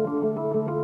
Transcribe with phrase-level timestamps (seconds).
[0.00, 0.79] Música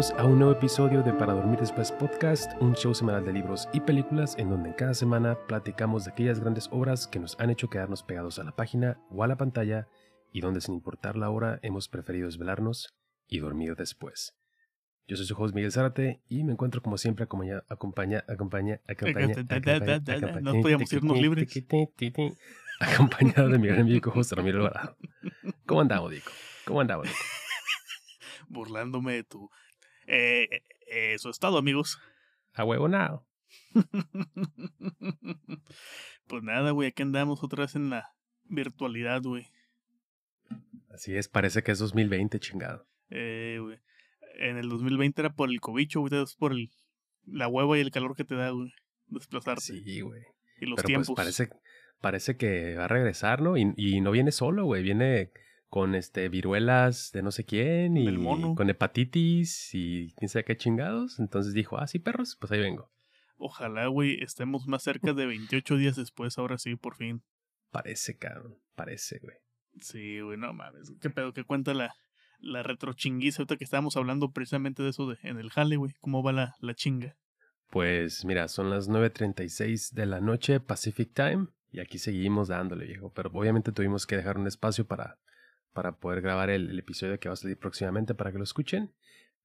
[0.00, 3.68] Bienvenidos a un nuevo episodio de Para Dormir Después Podcast, un show semanal de libros
[3.74, 7.68] y películas en donde cada semana platicamos de aquellas grandes obras que nos han hecho
[7.68, 9.88] quedarnos pegados a la página o a la pantalla
[10.32, 12.94] y donde sin importar la hora hemos preferido desvelarnos
[13.28, 14.34] y dormir después.
[15.06, 19.34] Yo soy su host Miguel Zárate y me encuentro como siempre acompaña, acompaña, acompaña, acompaña,
[20.40, 21.52] No podíamos irnos libres.
[22.80, 24.96] Acompañado de mi gran amigo José Ramiro Alvarado.
[25.66, 26.30] ¿Cómo andamos, Dico?
[26.64, 27.18] ¿Cómo andamos, Dico?
[28.50, 29.50] burlándome de tu...
[30.12, 30.48] Eh,
[30.88, 32.00] eh, eso es todo, amigos.
[32.54, 33.22] A huevo nada.
[36.26, 38.12] pues nada, güey, aquí andamos otra vez en la
[38.44, 39.46] virtualidad, güey.
[40.92, 42.88] Así es, parece que es 2020, chingado.
[43.10, 43.78] Eh, güey.
[44.40, 46.70] En el 2020 era por el cobicho, güey, es por el,
[47.24, 48.72] la hueva y el calor que te da, güey,
[49.06, 49.62] desplazarte.
[49.62, 50.22] Sí, güey.
[50.60, 51.06] Y los Pero tiempos.
[51.06, 51.50] pues parece,
[52.00, 53.56] parece que va a regresar, ¿no?
[53.56, 55.30] Y, y no viene solo, güey, viene
[55.70, 58.24] con este viruelas de no sé quién y
[58.56, 61.20] con hepatitis y quién sabe qué chingados.
[61.20, 62.90] Entonces dijo, ah, sí, perros, pues ahí vengo.
[63.38, 67.22] Ojalá, güey, estemos más cerca de 28 días después, ahora sí, por fin.
[67.70, 69.36] Parece, cabrón, parece, güey.
[69.80, 70.92] Sí, güey, no mames.
[71.00, 71.32] ¿Qué pedo?
[71.32, 71.94] ¿Qué cuenta la,
[72.40, 75.94] la retrochinguiza ahorita que estábamos hablando precisamente de eso de, en el jale, güey?
[76.00, 77.16] ¿Cómo va la, la chinga?
[77.70, 83.12] Pues mira, son las 9.36 de la noche Pacific Time y aquí seguimos dándole, viejo.
[83.14, 85.20] Pero obviamente tuvimos que dejar un espacio para
[85.72, 88.92] para poder grabar el, episodio que va a salir próximamente para que lo escuchen.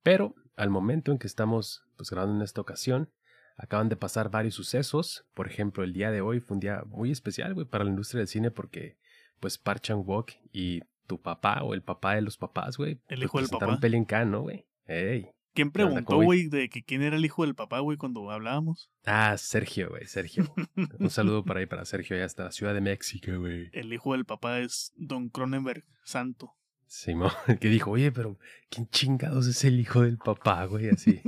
[0.04, 3.10] Pero al momento en que estamos pues, grabando en esta ocasión,
[3.58, 5.26] acaban de pasar varios sucesos.
[5.34, 8.20] Por ejemplo, el día de hoy fue un día muy especial, güey, para la industria
[8.20, 8.98] del cine porque,
[9.40, 13.24] pues, Park Chan-wook y tu papá o el papá de los papás, güey, el pues,
[13.24, 13.80] hijo del papá.
[13.80, 14.66] Pelincan, ¿no, güey?
[14.88, 15.35] Ey.
[15.56, 18.92] ¿Quién preguntó, güey, de que quién era el hijo del papá, güey, cuando hablábamos?
[19.06, 20.44] Ah, Sergio, güey, Sergio.
[21.00, 23.70] Un saludo para ahí para Sergio, allá hasta la Ciudad de México, güey.
[23.72, 26.54] El hijo del papá es Don Cronenberg Santo.
[26.88, 28.38] Simón, que dijo, oye, pero
[28.70, 30.90] ¿quién chingados es el hijo del papá, güey?
[30.90, 31.22] Así.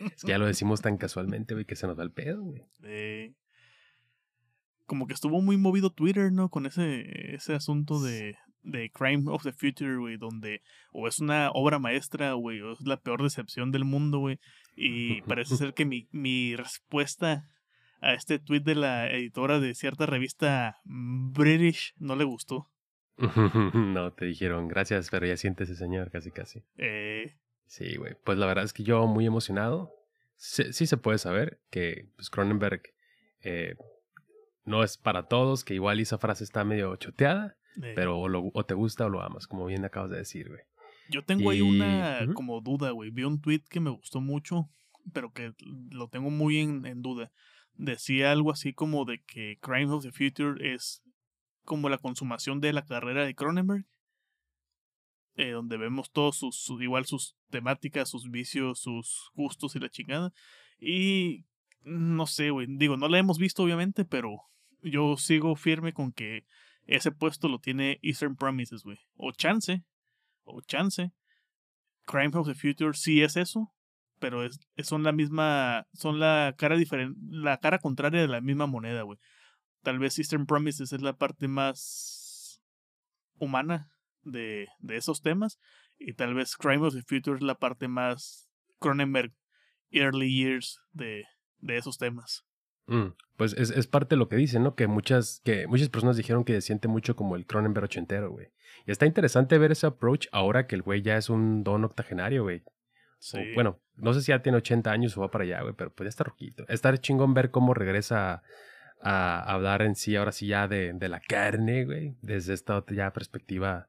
[0.00, 2.62] es que ya lo decimos tan casualmente, güey, que se nos da el pedo, güey.
[2.86, 3.34] Eh,
[4.86, 6.48] como que estuvo muy movido Twitter, ¿no?
[6.48, 10.62] Con ese, ese asunto de, de Crime of the Future, güey, donde
[10.92, 14.38] o es una obra maestra, güey, o es la peor decepción del mundo, güey.
[14.76, 17.48] Y parece ser que mi, mi respuesta
[18.00, 22.70] a este tweet de la editora de cierta revista British no le gustó.
[23.74, 26.62] no, te dijeron, gracias, pero ya siéntese, señor, casi casi.
[26.76, 27.36] Eh...
[27.66, 28.14] Sí, güey.
[28.24, 29.90] Pues la verdad es que yo muy emocionado.
[30.36, 32.82] Sí, sí se puede saber que pues, Cronenberg
[33.42, 33.74] eh,
[34.64, 37.56] no es para todos, que igual esa frase está medio choteada.
[37.80, 40.60] Pero o, lo, o, te gusta o lo amas, como bien acabas de decir, güey.
[41.10, 43.10] Yo tengo ahí una como duda, güey.
[43.10, 44.70] Vi un tweet que me gustó mucho,
[45.12, 45.52] pero que
[45.90, 47.32] lo tengo muy en, en, duda.
[47.74, 51.02] Decía algo así como de que Crimes of the Future es
[51.64, 53.84] como la consumación de la carrera de Cronenberg.
[55.36, 60.32] Eh, donde vemos todos sus, igual sus temáticas, sus vicios, sus gustos y la chingada.
[60.78, 61.44] Y
[61.82, 62.68] no sé, güey.
[62.70, 64.42] Digo, no la hemos visto obviamente, pero
[64.84, 66.44] yo sigo firme con que
[66.86, 68.98] ese puesto lo tiene Eastern Promises, güey.
[69.16, 69.82] O chance.
[70.44, 71.12] O chance.
[72.06, 73.72] Crime of the Future sí es eso.
[74.20, 75.86] Pero es, son la misma.
[75.92, 77.18] Son la cara diferente.
[77.28, 79.18] La cara contraria de la misma moneda, güey.
[79.82, 82.62] Tal vez Eastern Promises es la parte más
[83.38, 83.90] humana
[84.22, 85.58] de, de esos temas.
[85.98, 89.32] Y tal vez Crime of the Future es la parte más Cronenberg
[89.90, 91.24] Early Years de,
[91.58, 92.44] de esos temas.
[92.86, 94.74] Mm, pues es, es, parte de lo que dicen, ¿no?
[94.74, 98.48] Que muchas, que muchas personas dijeron que se siente mucho como el Cronenberg ochentero, güey.
[98.86, 102.42] Y está interesante ver ese approach ahora que el güey ya es un don octogenario,
[102.42, 102.62] güey.
[103.18, 103.38] Sí.
[103.54, 106.04] bueno, no sé si ya tiene 80 años o va para allá, güey, pero pues
[106.04, 106.66] ya está roquito.
[106.68, 108.42] Está chingón ver cómo regresa
[109.00, 112.16] a, hablar en sí, ahora sí ya de, de la carne, güey.
[112.20, 113.88] Desde esta ya perspectiva,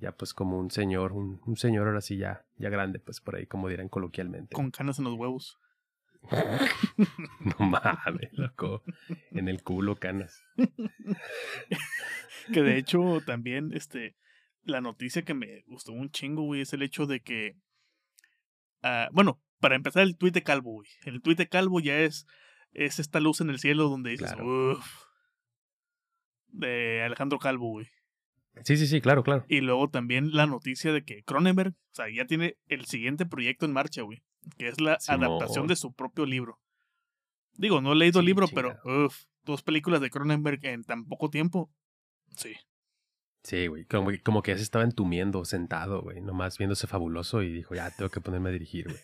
[0.00, 3.36] ya pues como un señor, un, un señor ahora sí ya, ya grande, pues por
[3.36, 4.54] ahí, como dirán coloquialmente.
[4.54, 5.58] Con canas en los huevos.
[7.58, 8.82] no mames, loco.
[9.30, 10.42] En el culo, canas.
[12.52, 14.16] que de hecho, también, este,
[14.62, 17.56] la noticia que me gustó un chingo, güey, es el hecho de que.
[18.82, 20.88] Uh, bueno, para empezar, el tuit de Calvo, güey.
[21.04, 22.26] El tuit de Calvo ya es,
[22.72, 24.72] es esta luz en el cielo donde dices, claro.
[24.72, 25.04] uff.
[26.48, 27.86] De Alejandro Calvo, güey.
[28.62, 29.44] Sí, sí, sí, claro, claro.
[29.48, 33.66] Y luego también la noticia de que Cronenberg, o sea, ya tiene el siguiente proyecto
[33.66, 34.22] en marcha, güey
[34.56, 35.24] que es la Simón.
[35.24, 36.60] adaptación de su propio libro.
[37.56, 41.30] Digo, no he leído el libro, pero uf, dos películas de Cronenberg en tan poco
[41.30, 41.72] tiempo.
[42.36, 42.54] Sí.
[43.42, 43.84] Sí, güey.
[43.84, 46.20] Como, como, que ya se estaba entumiendo, sentado, güey.
[46.20, 48.98] Nomás viéndose fabuloso y dijo, ya, tengo que ponerme a dirigir, güey.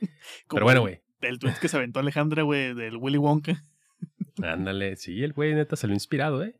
[0.48, 1.00] Pero bueno, güey.
[1.20, 3.64] El tweet que se aventó Alejandra, güey, del Willy Wonka.
[4.42, 6.56] Ándale, sí, el güey neta salió inspirado, ¿eh?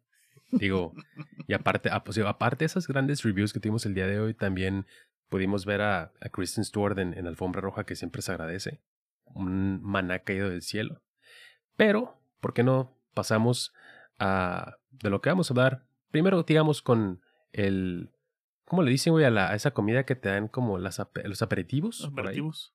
[0.50, 0.94] Digo,
[1.46, 4.32] y aparte, ah, pues, aparte de esas grandes reviews que tuvimos el día de hoy,
[4.32, 4.86] también
[5.28, 8.80] pudimos ver a, a Kristen Stewart en, en, Alfombra Roja, que siempre se agradece.
[9.24, 11.02] Un maná caído del cielo.
[11.76, 13.72] Pero, ¿por qué no pasamos
[14.18, 15.86] a de lo que vamos a hablar?
[16.10, 17.20] Primero, digamos, con
[17.52, 18.10] el.
[18.64, 21.42] ¿Cómo le dicen, güey, a, la, a esa comida que te dan como las, los
[21.42, 22.04] aperitivos?
[22.04, 22.74] Aperitivos.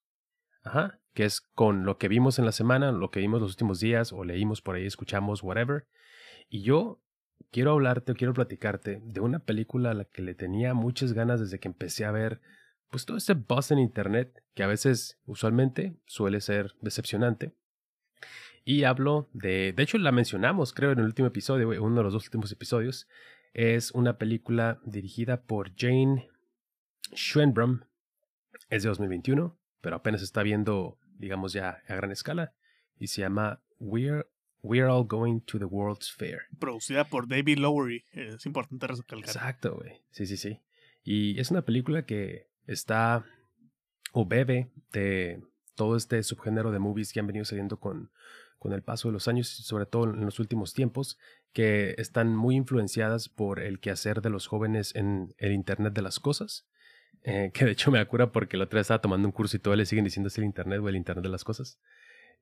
[0.63, 3.79] Ajá, que es con lo que vimos en la semana, lo que vimos los últimos
[3.79, 5.87] días, o leímos por ahí, escuchamos, whatever.
[6.49, 7.01] Y yo
[7.51, 11.59] quiero hablarte, quiero platicarte de una película a la que le tenía muchas ganas desde
[11.59, 12.41] que empecé a ver,
[12.89, 17.53] pues todo ese buzz en internet, que a veces, usualmente, suele ser decepcionante.
[18.63, 22.13] Y hablo de, de hecho la mencionamos, creo, en el último episodio, uno de los
[22.13, 23.07] dos últimos episodios.
[23.53, 26.29] Es una película dirigida por Jane
[27.13, 27.81] Schwenbrum.
[28.69, 32.53] Es de 2021 pero apenas está viendo, digamos ya a gran escala,
[32.97, 34.27] y se llama We're,
[34.63, 36.41] We're All Going to the World's Fair.
[36.59, 39.19] Producida por David Lowery, es importante recalcar.
[39.19, 40.01] Exacto, güey.
[40.11, 40.59] Sí, sí, sí.
[41.03, 43.25] Y es una película que está
[44.13, 45.41] o bebe de
[45.75, 48.11] todo este subgénero de movies que han venido saliendo con,
[48.59, 51.17] con el paso de los años, sobre todo en los últimos tiempos,
[51.53, 56.19] que están muy influenciadas por el quehacer de los jóvenes en el Internet de las
[56.19, 56.67] Cosas
[57.23, 59.59] eh, que de hecho me acura porque la otra vez estaba tomando un curso y
[59.59, 61.79] todo le siguen diciendo es el Internet o el Internet de las cosas.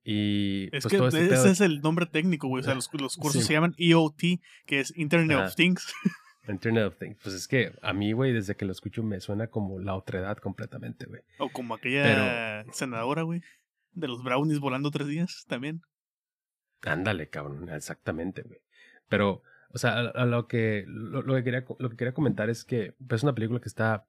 [0.02, 2.62] Y es pues, que este ese es el nombre técnico, güey.
[2.62, 2.88] O sea, los,
[3.18, 4.20] cursos se llaman EOT,
[4.66, 5.92] que es Internet of Things.
[6.48, 7.18] Internet of Things.
[7.22, 10.20] Pues es que a mí, güey, desde que lo escucho me suena como la otra
[10.20, 11.22] edad completamente, güey.
[11.38, 13.42] O como aquella senadora, güey,
[13.92, 15.82] de los brownies volando tres días también.
[16.82, 18.60] Ándale, cabrón, exactamente, güey.
[19.08, 22.94] Pero, o sea, a, lo, que, lo, que quería, lo que quería comentar es que
[23.06, 24.06] pues, es una película que está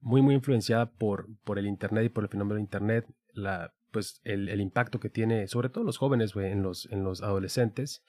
[0.00, 4.20] muy, muy influenciada por, por el Internet y por el fenómeno de Internet, la, pues
[4.24, 8.02] el, el impacto que tiene, sobre todo los jóvenes, güey, en los, en los adolescentes.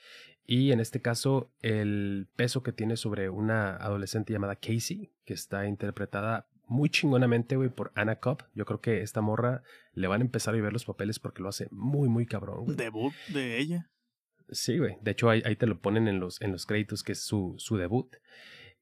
[0.45, 5.67] Y en este caso, el peso que tiene sobre una adolescente llamada Casey, que está
[5.67, 8.43] interpretada muy chingonamente, güey, por Anna Cobb.
[8.53, 11.49] Yo creo que esta morra le van a empezar a ver los papeles porque lo
[11.49, 12.75] hace muy, muy cabrón.
[12.75, 13.91] ¿Debut de ella?
[14.49, 14.97] Sí, güey.
[15.01, 17.55] De hecho, ahí, ahí, te lo ponen en los, en los créditos, que es su,
[17.57, 18.15] su debut.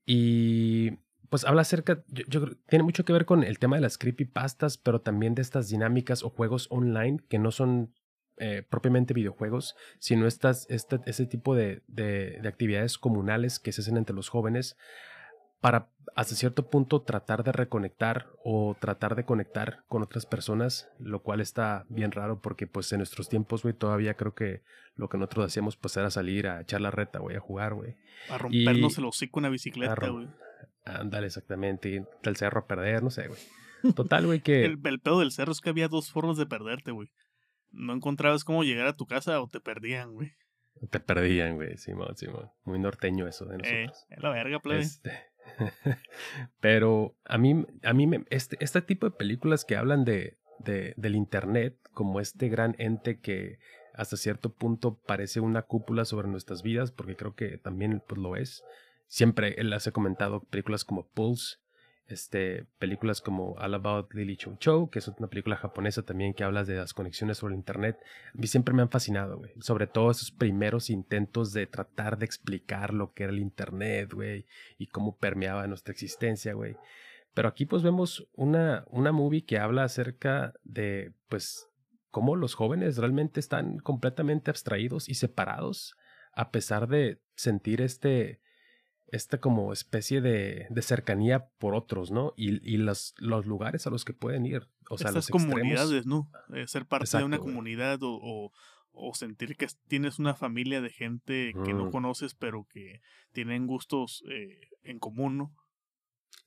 [0.05, 0.91] Y
[1.29, 5.01] pues habla acerca, yo, tiene mucho que ver con el tema de las creepypastas, pero
[5.01, 7.93] también de estas dinámicas o juegos online que no son
[8.37, 14.15] eh, propiamente videojuegos, sino estas, este, tipo de, de, actividades comunales que se hacen entre
[14.15, 14.77] los jóvenes
[15.59, 21.21] para hasta cierto punto tratar de reconectar o tratar de conectar con otras personas, lo
[21.23, 24.61] cual está bien raro porque pues en nuestros tiempos, güey, todavía creo que
[24.95, 27.95] lo que nosotros hacíamos pues era salir a echar la reta, güey, a jugar, güey.
[28.29, 30.27] A rompernos el hocico una bicicleta, güey.
[30.85, 32.05] Ándale, exactamente.
[32.23, 33.39] del cerro a perder, no sé, güey.
[33.95, 34.65] Total, güey, que.
[34.65, 37.09] el, pedo del cerro es que había dos formas de perderte, güey.
[37.71, 40.33] No encontrabas cómo llegar a tu casa o te perdían, güey.
[40.89, 42.49] Te perdían, güey, Simón, Simón.
[42.63, 44.05] Muy norteño eso de eh, nosotros.
[44.09, 44.81] Eh, la verga, plebe.
[44.81, 45.11] Este...
[46.59, 50.93] Pero a mí, a mí me, este, este tipo de películas que hablan de, de,
[50.97, 53.59] del Internet como este gran ente que
[53.93, 58.35] hasta cierto punto parece una cúpula sobre nuestras vidas, porque creo que también pues, lo
[58.35, 58.63] es
[59.07, 61.57] siempre las he comentado películas como Pulse,
[62.07, 66.43] este, películas como All About Lily Chow Chow, que es una película japonesa también que
[66.43, 67.97] habla de las conexiones sobre internet.
[68.33, 69.51] A mí siempre me han fascinado, güey.
[69.59, 74.45] Sobre todo esos primeros intentos de tratar de explicar lo que era el internet, güey,
[74.77, 76.77] y cómo permeaba nuestra existencia, güey.
[77.33, 81.69] Pero aquí pues vemos una, una movie que habla acerca de, pues,
[82.09, 85.95] cómo los jóvenes realmente están completamente abstraídos y separados,
[86.33, 88.39] a pesar de sentir este,
[89.11, 92.33] esta como especie de, de cercanía por otros, ¿no?
[92.35, 94.67] Y, y los, los, lugares a los que pueden ir.
[94.89, 96.29] O sea, Estas comunidades, ¿no?
[96.53, 98.51] Eh, ser parte de una comunidad o,
[98.91, 104.23] o, sentir que tienes una familia de gente que no conoces, pero que tienen gustos
[104.29, 105.55] eh, en común, ¿no?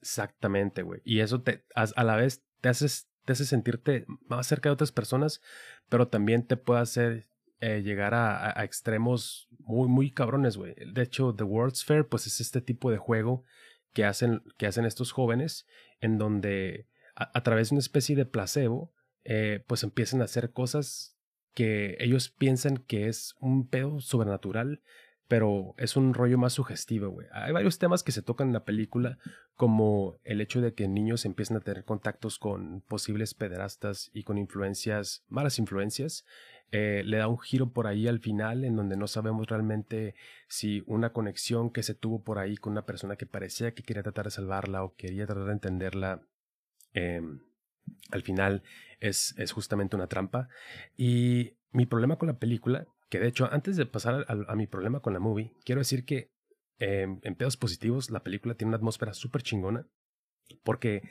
[0.00, 1.00] Exactamente, güey.
[1.04, 4.92] Y eso te, a, la vez te haces te hace sentirte más cerca de otras
[4.92, 5.42] personas,
[5.88, 7.28] pero también te puede hacer
[7.60, 10.74] eh, llegar a, extremos muy, muy cabrones, güey.
[10.92, 13.44] De hecho, The World's Fair, pues es este tipo de juego
[13.92, 15.66] que hacen, que hacen estos jóvenes,
[16.00, 21.18] en donde a, través de una especie de placebo, eh, pues empiezan a hacer cosas
[21.54, 24.82] que ellos piensan que es un pedo sobrenatural,
[25.30, 27.28] pero es un rollo más sugestivo, güey.
[27.30, 29.16] Hay varios temas que se tocan en la película,
[29.54, 34.38] como el hecho de que niños empiezan a tener contactos con posibles pederastas y con
[34.38, 36.24] influencias, malas influencias,
[36.72, 40.16] eh, le da un giro por ahí al final en donde no sabemos realmente
[40.48, 44.02] si una conexión que se tuvo por ahí con una persona que parecía que quería
[44.02, 46.22] tratar de salvarla o quería tratar de entenderla,
[46.92, 47.38] em,
[48.10, 48.64] al final
[48.98, 50.48] es, es justamente una trampa.
[50.96, 55.00] Y mi problema con la película, que de hecho antes de pasar a, mi problema
[55.00, 56.30] con la movie, quiero decir que
[56.78, 59.86] em, en pedos positivos la película tiene una atmósfera súper chingona
[60.62, 61.02] porque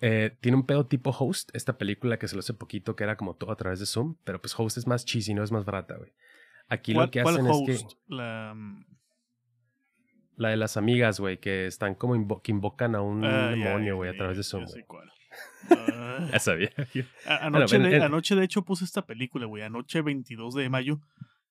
[0.00, 3.16] eh, tiene un pedo tipo Host, esta película que se lo hace poquito, que era
[3.16, 5.64] como todo a través de Zoom, pero pues Host es más cheesy, no es más
[5.64, 6.12] barata, güey.
[6.68, 7.86] Aquí lo que hacen es que.
[8.06, 8.52] La...
[8.54, 8.84] Mm,
[10.36, 14.08] la de las amigas, güey, que están como que invocan a un ah, demonio, güey,
[14.08, 14.64] a través de Zoom.
[16.32, 16.70] Ya sabía.
[17.26, 19.62] anoche, de, anoche, de hecho, puse esta película, güey.
[19.62, 21.00] Anoche, 22 de mayo,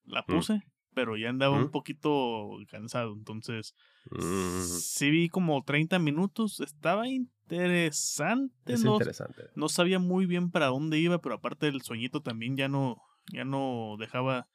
[0.06, 0.26] la mm.
[0.26, 3.14] puse pero ya andaba un poquito cansado.
[3.14, 3.74] Entonces,
[4.12, 4.64] mm.
[4.64, 6.60] sí vi como 30 minutos.
[6.60, 8.76] Estaba interesante.
[8.84, 9.44] no, interesante.
[9.56, 13.46] No sabía muy bien para dónde iba, pero aparte del sueñito también ya no, ya
[13.46, 14.50] no dejaba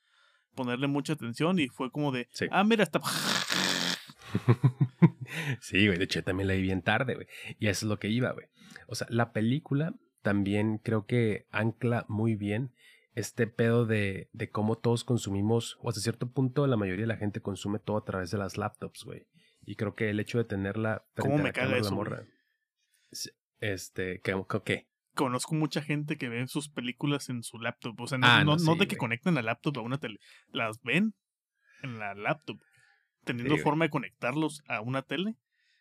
[0.54, 3.00] ponerle mucha atención y fue como de, ah, mira, está...
[5.60, 7.26] sí, güey, de hecho también la vi bien tarde, güey.
[7.58, 8.46] Y eso es lo que iba, güey.
[8.86, 12.72] O sea, la película también creo que ancla muy bien
[13.14, 17.16] este pedo de, de cómo todos consumimos, o hasta cierto punto la mayoría de la
[17.16, 19.26] gente consume todo a través de las laptops, güey.
[19.66, 22.26] Y creo que el hecho de tenerla ¿Cómo me caga eso, morra,
[23.60, 24.86] este, ¿qué.
[25.14, 28.00] Conozco mucha gente que ve sus películas en su laptop.
[28.00, 30.18] O sea, no, ah, no, de que conecten la laptop a una tele.
[30.48, 31.14] Las ven
[31.82, 32.58] en la laptop.
[33.24, 35.36] Teniendo forma de conectarlos a una tele.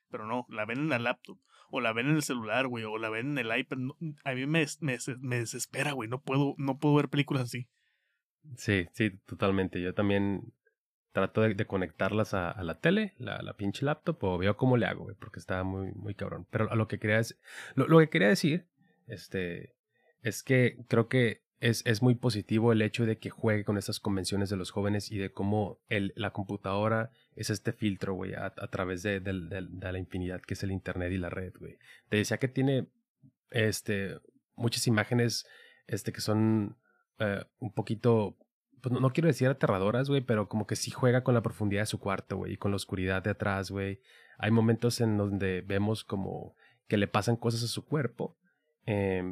[0.09, 1.39] Pero no, la ven en la laptop
[1.75, 3.79] o la ven en el celular, güey, o la ven en el iPad.
[4.23, 6.07] A mí me, me, me desespera, güey.
[6.07, 7.67] No puedo, no puedo ver películas así.
[8.57, 9.81] Sí, sí, totalmente.
[9.81, 10.53] Yo también
[11.13, 15.05] trato de, conectarlas a, la tele, la, la, pinche laptop, o veo cómo le hago,
[15.05, 16.45] güey, porque está muy, muy cabrón.
[16.50, 17.38] Pero a lo que quería decir,
[17.75, 18.67] lo, que quería decir,
[19.07, 19.75] este,
[20.21, 24.01] es que creo que es, es, muy positivo el hecho de que juegue con estas
[24.01, 28.50] convenciones de los jóvenes y de cómo el, la computadora es este filtro, güey, a,
[28.70, 31.77] través de, la infinidad que es el Internet y la red, güey.
[32.10, 32.89] Te decía que tiene
[33.50, 34.20] este,
[34.55, 35.48] muchas imágenes
[35.88, 36.77] este, que son
[37.20, 38.38] eh, un poquito,
[38.82, 41.84] pues no, no quiero decir aterradoras, güey, pero como que sí juega con la profundidad
[41.84, 44.01] de su cuarto, güey, y con la oscuridad de atrás, güey.
[44.38, 46.58] Hay momentos en donde vemos como
[46.89, 48.38] que le pasan cosas a su cuerpo.
[48.86, 49.24] Eh,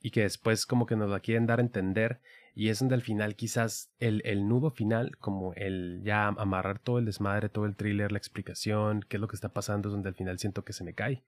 [0.00, 2.20] y que después como que nos la quieren dar a entender
[2.58, 6.98] y es donde al final quizás el, el nudo final, como el ya amarrar todo
[6.98, 10.08] el desmadre, todo el thriller, la explicación, qué es lo que está pasando, es donde
[10.08, 11.22] al final siento que se me cae.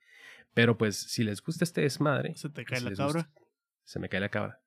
[0.54, 2.34] Pero pues si les gusta este desmadre...
[2.34, 3.30] ¿Se te cae la cabra?
[3.84, 4.60] se me cae la cabra.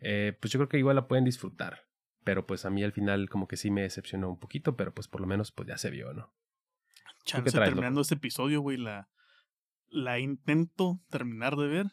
[0.00, 1.86] Eh, pues yo creo que igual la pueden disfrutar.
[2.24, 5.08] Pero pues a mí al final como que sí me decepcionó un poquito, pero pues
[5.08, 6.32] por lo menos pues ya se vio, ¿no?
[7.24, 9.10] Chance terminando este episodio, güey, la,
[9.88, 11.86] la intento terminar de ver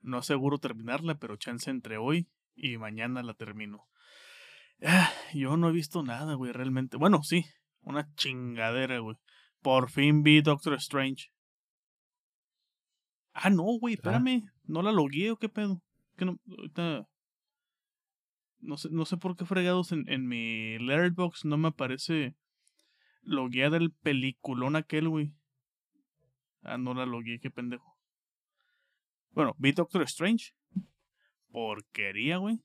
[0.00, 3.86] no aseguro terminarla, pero chance entre hoy y mañana la termino.
[4.84, 6.96] Ah, yo no he visto nada, güey, realmente.
[6.96, 7.44] Bueno, sí,
[7.80, 9.16] una chingadera, güey.
[9.60, 11.30] Por fin vi Doctor Strange.
[13.32, 13.96] Ah, no, güey, ah.
[13.96, 14.50] espérame.
[14.64, 15.82] ¿No la logué o qué pedo?
[16.16, 17.08] Que no, ahorita.
[18.60, 22.34] No sé, no sé por qué fregados en, en mi Letterboxd no me aparece
[23.22, 25.32] logueada el peliculón aquel, güey.
[26.62, 27.97] Ah, no la logué, qué pendejo.
[29.38, 30.46] Bueno, vi Doctor Strange.
[31.52, 32.58] Porquería, güey.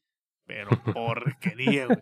[0.47, 1.99] Pero porquería, güey.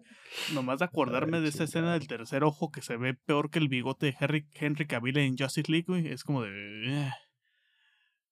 [0.54, 3.68] Nomás de acordarme de esa escena del tercer ojo que se ve peor que el
[3.68, 6.08] bigote de Henry, Henry Cavill en Justice League, güey.
[6.08, 7.12] Es como de.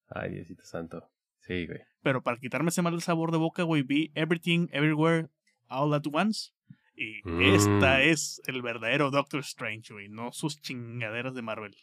[0.08, 1.12] Ay, Diosito Santo.
[1.40, 1.82] Sí, güey.
[2.04, 5.28] Pero para quitarme ese mal sabor de boca, güey, vi Everything, Everywhere,
[5.68, 6.52] All at Once.
[6.96, 7.20] Y
[7.54, 8.02] esta mm.
[8.04, 10.08] es el verdadero Doctor Strange, güey.
[10.08, 11.76] No sus chingaderas de Marvel.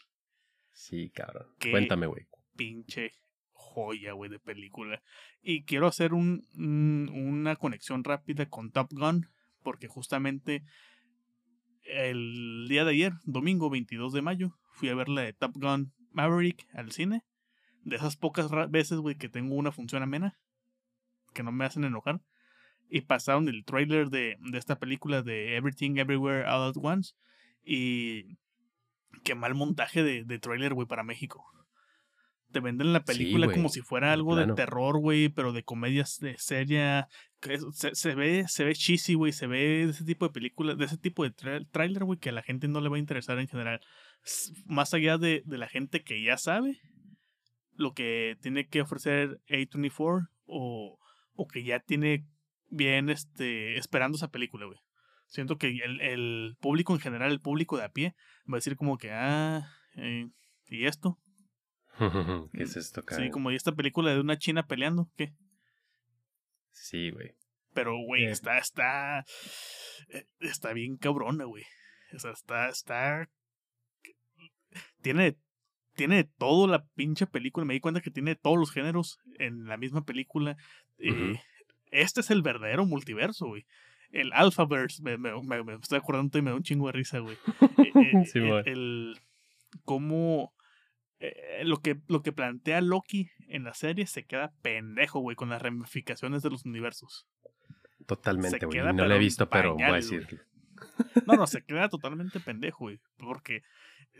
[0.72, 1.46] Sí, cabrón.
[1.60, 2.26] Cuéntame, güey.
[2.56, 3.12] Pinche
[3.76, 5.02] joya, güey, de película.
[5.42, 9.28] Y quiero hacer un, una conexión rápida con Top Gun,
[9.62, 10.64] porque justamente
[11.83, 15.92] el día de ayer, domingo 22 de mayo, fui a ver la de Top Gun
[16.12, 17.23] Maverick al cine.
[17.83, 20.37] De esas pocas veces, güey, que tengo una función amena,
[21.35, 22.21] que no me hacen enojar.
[22.88, 27.14] Y pasaron el trailer de, de esta película de Everything Everywhere All at Once.
[27.62, 28.38] Y
[29.23, 31.45] qué mal montaje de, de trailer, güey, para México
[32.52, 36.36] te venden la película como si fuera algo de terror, güey, pero de comedias de
[36.38, 37.08] seria.
[37.72, 40.84] Se, se, ve, se ve cheesy, güey, se ve de ese tipo de películas, de
[40.86, 41.30] ese tipo de
[41.70, 43.80] trailer, güey, que a la gente no le va a interesar en general.
[44.64, 46.80] Más allá de, de la gente que ya sabe
[47.76, 50.98] lo que tiene que ofrecer A24 o,
[51.34, 52.26] o que ya tiene
[52.70, 54.78] bien este esperando esa película, güey.
[55.28, 58.14] Siento que el, el, público en general, el público de a pie,
[58.50, 60.28] va a decir como que, ah, eh,
[60.68, 61.18] ¿y esto?
[62.52, 65.32] ¿Qué es esto, Sí, como esta película de una china peleando, ¿qué?
[66.72, 67.34] Sí, güey.
[67.72, 68.30] Pero, güey, eh.
[68.30, 69.24] está, está,
[70.08, 71.64] eh, está bien cabrona, güey.
[72.14, 73.28] O sea, está, está,
[75.02, 75.36] tiene,
[75.94, 77.66] tiene todo la pinche película.
[77.66, 80.56] Me di cuenta que tiene todos los géneros en la misma película.
[80.98, 81.40] Eh,
[81.90, 83.66] este es el verdadero multiverso, güey.
[84.10, 87.36] El Alphaverse, me, me, me, estoy acordando y me da un chingo de risa, güey.
[88.32, 89.20] sí, el, el,
[89.84, 90.52] cómo
[91.18, 95.49] eh, lo, que, lo que plantea Loki en la serie se queda pendejo, güey, con
[95.49, 97.26] las ramificaciones de los universos.
[98.06, 98.80] Totalmente, güey.
[98.94, 100.42] No lo he visto, pero voy a decir.
[101.26, 103.00] No, no, se queda totalmente pendejo, güey.
[103.16, 103.62] Porque.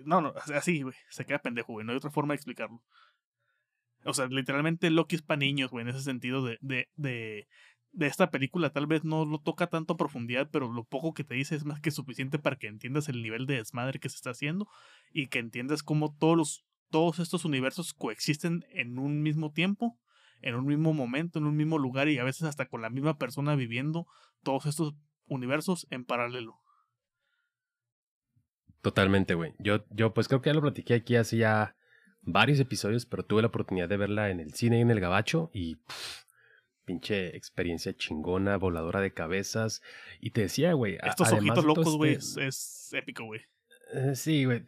[0.05, 0.95] No, no, así, güey.
[1.11, 1.85] Se queda pendejo, güey.
[1.85, 2.83] No hay otra forma de explicarlo.
[4.05, 7.49] O sea, literalmente Loki es para niños, güey, en ese sentido de, de, de,
[7.93, 8.71] de esta película.
[8.71, 11.65] Tal vez no lo toca tanto a profundidad, pero lo poco que te dice es
[11.65, 14.69] más que suficiente para que entiendas el nivel de desmadre que se está haciendo
[15.12, 19.99] y que entiendas cómo todos los todos estos universos coexisten en un mismo tiempo,
[20.43, 23.19] en un mismo momento, en un mismo lugar y a veces hasta con la misma
[23.19, 24.07] persona viviendo
[24.43, 24.95] todos estos
[25.26, 26.61] universos en paralelo.
[28.83, 29.55] Totalmente, güey.
[29.59, 31.76] Yo, yo pues creo que ya lo platiqué aquí hace ya
[32.23, 35.50] varios episodios, pero tuve la oportunidad de verla en el cine y en el gabacho
[35.52, 35.78] y
[36.85, 39.83] pinche experiencia chingona, voladora de cabezas.
[40.21, 40.99] Y te decía, güey.
[41.02, 43.40] Estos ojitos locos, güey, este es épico, güey.
[43.97, 44.62] Eh, sí, güey.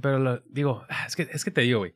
[0.00, 1.94] Pero digo, ah, es que, es que te digo, güey.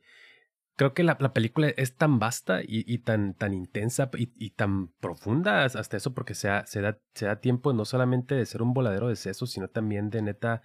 [0.77, 4.49] Creo que la, la, película es tan vasta y, y tan, tan intensa y, y,
[4.49, 8.61] tan profunda hasta eso porque se, se, da, se da tiempo no solamente de ser
[8.61, 10.61] un voladero de sesos, sino también de neta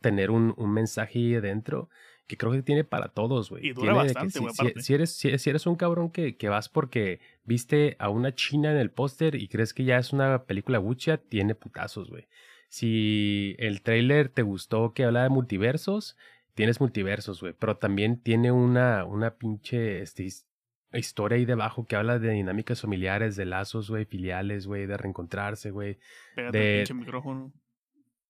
[0.00, 1.88] tener un, un mensaje dentro
[2.28, 3.66] que creo que tiene para todos, güey.
[3.66, 7.20] Y dura bastante, güey, si, si, eres, si, eres un cabrón que, que, vas porque
[7.42, 11.16] viste a una china en el póster y crees que ya es una película bucha,
[11.16, 12.28] tiene putazos, güey.
[12.74, 16.16] Si el trailer te gustó que habla de multiversos,
[16.54, 17.54] tienes multiversos, güey.
[17.56, 20.28] Pero también tiene una, una pinche este,
[20.92, 25.70] historia ahí debajo que habla de dinámicas familiares, de lazos, güey, filiales, güey, de reencontrarse,
[25.70, 26.00] güey.
[26.50, 27.52] de, pinche micrófono.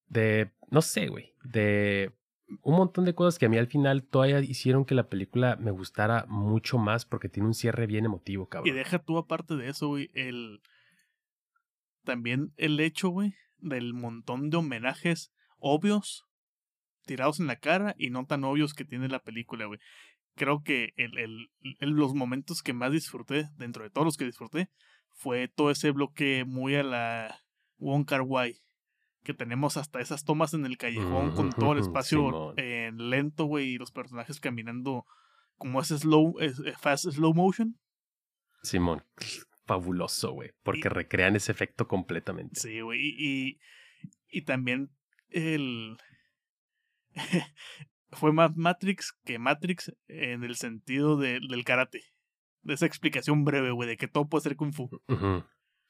[0.09, 1.33] De, no sé, güey.
[1.43, 2.13] De
[2.61, 5.71] un montón de cosas que a mí al final todavía hicieron que la película me
[5.71, 8.69] gustara mucho más porque tiene un cierre bien emotivo, cabrón.
[8.69, 10.61] Y deja tú aparte de eso, güey, el...
[12.05, 16.27] También el hecho, güey, del montón de homenajes obvios
[17.05, 19.81] tirados en la cara y no tan obvios que tiene la película, güey.
[20.37, 24.69] Creo que el, el, los momentos que más disfruté, dentro de todos los que disfruté,
[25.13, 27.41] fue todo ese bloque muy a la
[27.79, 28.61] Wong Kar Wai.
[29.23, 33.75] Que tenemos hasta esas tomas en el callejón con todo el espacio en lento, güey,
[33.75, 35.07] y los personajes caminando
[35.57, 36.37] como ese slow,
[36.81, 37.79] fast slow motion.
[38.63, 39.05] Simón,
[39.67, 42.61] fabuloso, güey, porque recrean ese efecto completamente.
[42.61, 43.61] Sí, güey, y,
[44.29, 44.91] y, también
[45.31, 45.97] el...
[48.13, 52.03] fue más Matrix que Matrix en el sentido de, del karate.
[52.63, 54.89] De esa explicación breve, güey, de que todo puede ser kung fu.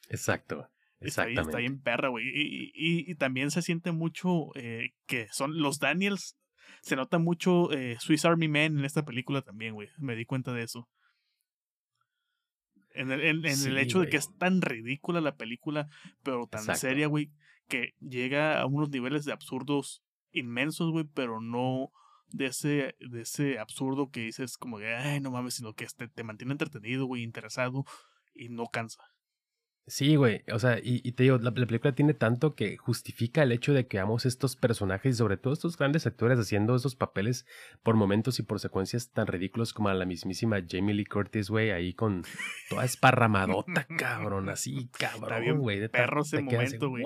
[0.08, 0.68] Exacto.
[1.00, 1.42] Exactamente.
[1.42, 2.26] Está, bien perra, güey.
[2.26, 6.37] Y, y, y, también se siente mucho eh, que son los Daniels.
[6.80, 9.88] Se nota mucho eh, Swiss Army Man en esta película también, güey.
[9.98, 10.88] Me di cuenta de eso.
[12.94, 15.88] En el, en, el hecho de que es tan ridícula la película,
[16.22, 17.33] pero tan seria, güey,
[17.68, 21.90] que llega a unos niveles de absurdos inmensos, güey, pero no
[22.28, 26.09] de ese, de ese absurdo que dices como que, ay, no mames, sino que te,
[26.09, 27.85] te mantiene entretenido, güey, interesado
[28.35, 29.02] y no cansa.
[29.87, 30.42] Sí, güey.
[30.51, 33.99] O sea, y, te digo, la, película tiene tanto que justifica el hecho de que
[33.99, 37.47] amos estos personajes y sobre todo estos grandes actores haciendo esos papeles
[37.83, 41.70] por momentos y por secuencias tan ridículos como a la mismísima Jamie Lee Curtis, güey,
[41.70, 42.23] ahí con
[42.70, 45.81] toda esparramadota, cabrón, así, cabrón, güey.
[45.81, 47.05] De perro ese momento, güey.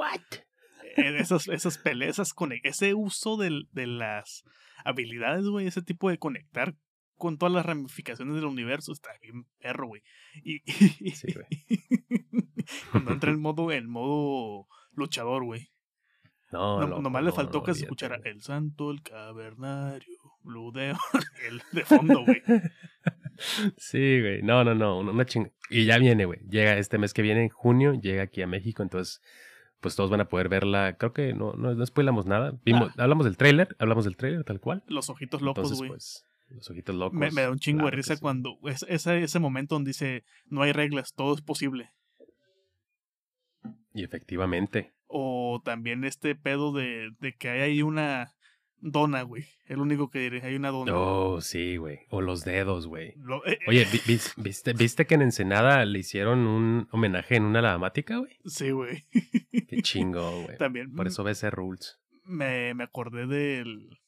[0.96, 4.44] Eh, esas, esas peleas, con ese uso de, de las
[4.84, 6.76] habilidades, güey, ese tipo de conectar
[7.18, 10.02] con todas las ramificaciones del universo, está bien perro, güey.
[10.42, 10.60] Y,
[11.12, 11.46] sí, güey.
[12.92, 15.70] cuando entra en modo, en modo luchador, güey.
[16.50, 21.84] No, no nomás le faltó que se escuchara el santo, el cavernario, Blue el de
[21.84, 22.42] fondo, güey.
[23.76, 24.42] Sí, güey.
[24.42, 25.00] No, no, no.
[25.00, 25.52] Una ching...
[25.68, 26.40] Y ya viene, güey.
[26.48, 28.82] Llega este mes que viene, en junio, llega aquí a México.
[28.82, 29.20] Entonces,
[29.80, 30.96] pues todos van a poder verla.
[30.96, 32.58] Creo que no, no, no spoilamos nada.
[32.64, 33.02] Vimos, ah.
[33.02, 34.82] Hablamos del tráiler, hablamos del tráiler tal cual.
[34.86, 35.90] Los ojitos locos, güey.
[35.90, 37.18] Pues, los ojitos locos.
[37.18, 40.72] Me, da un chingo de risa cuando es, ese, ese momento donde dice no hay
[40.72, 41.90] reglas, todo es posible.
[43.92, 44.94] Y efectivamente.
[45.06, 48.34] O también este pedo de, de que hay ahí una
[48.80, 49.46] dona, güey.
[49.66, 50.94] El único que diré, hay una dona.
[50.94, 52.00] Oh, sí, güey.
[52.10, 53.14] O los dedos, güey.
[53.46, 53.86] Eh, Oye,
[54.36, 58.38] ¿viste, ¿viste que en Ensenada le hicieron un homenaje en una lavamática, güey?
[58.44, 59.06] Sí, güey.
[59.68, 60.56] Qué chingo, güey.
[60.58, 60.94] También.
[60.94, 61.98] Por eso ves rules.
[62.24, 63.98] Me, me acordé del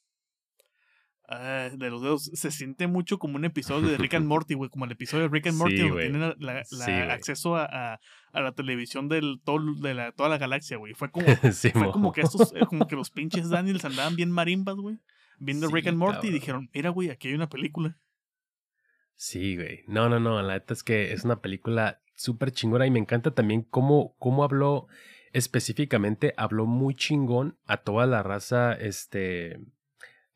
[1.32, 2.24] Ah, de los dedos.
[2.24, 4.68] Se siente mucho como un episodio de Rick and Morty, güey.
[4.68, 8.00] Como el episodio de Rick and Morty, donde tienen la, acceso a,
[8.32, 10.92] a, la televisión del todo, de la, toda la galaxia, güey.
[10.94, 11.26] Fue como,
[11.72, 14.98] fue como que estos, eh, como que los pinches Daniels andaban bien marimbas, güey.
[15.38, 17.96] Viendo Rick and Morty y dijeron, mira, güey, aquí hay una película.
[19.14, 19.84] Sí, güey.
[19.86, 20.42] No, no, no.
[20.42, 24.42] La neta es que es una película súper chingona y me encanta también cómo, cómo
[24.42, 24.88] habló
[25.32, 29.60] específicamente, habló muy chingón a toda la raza, este,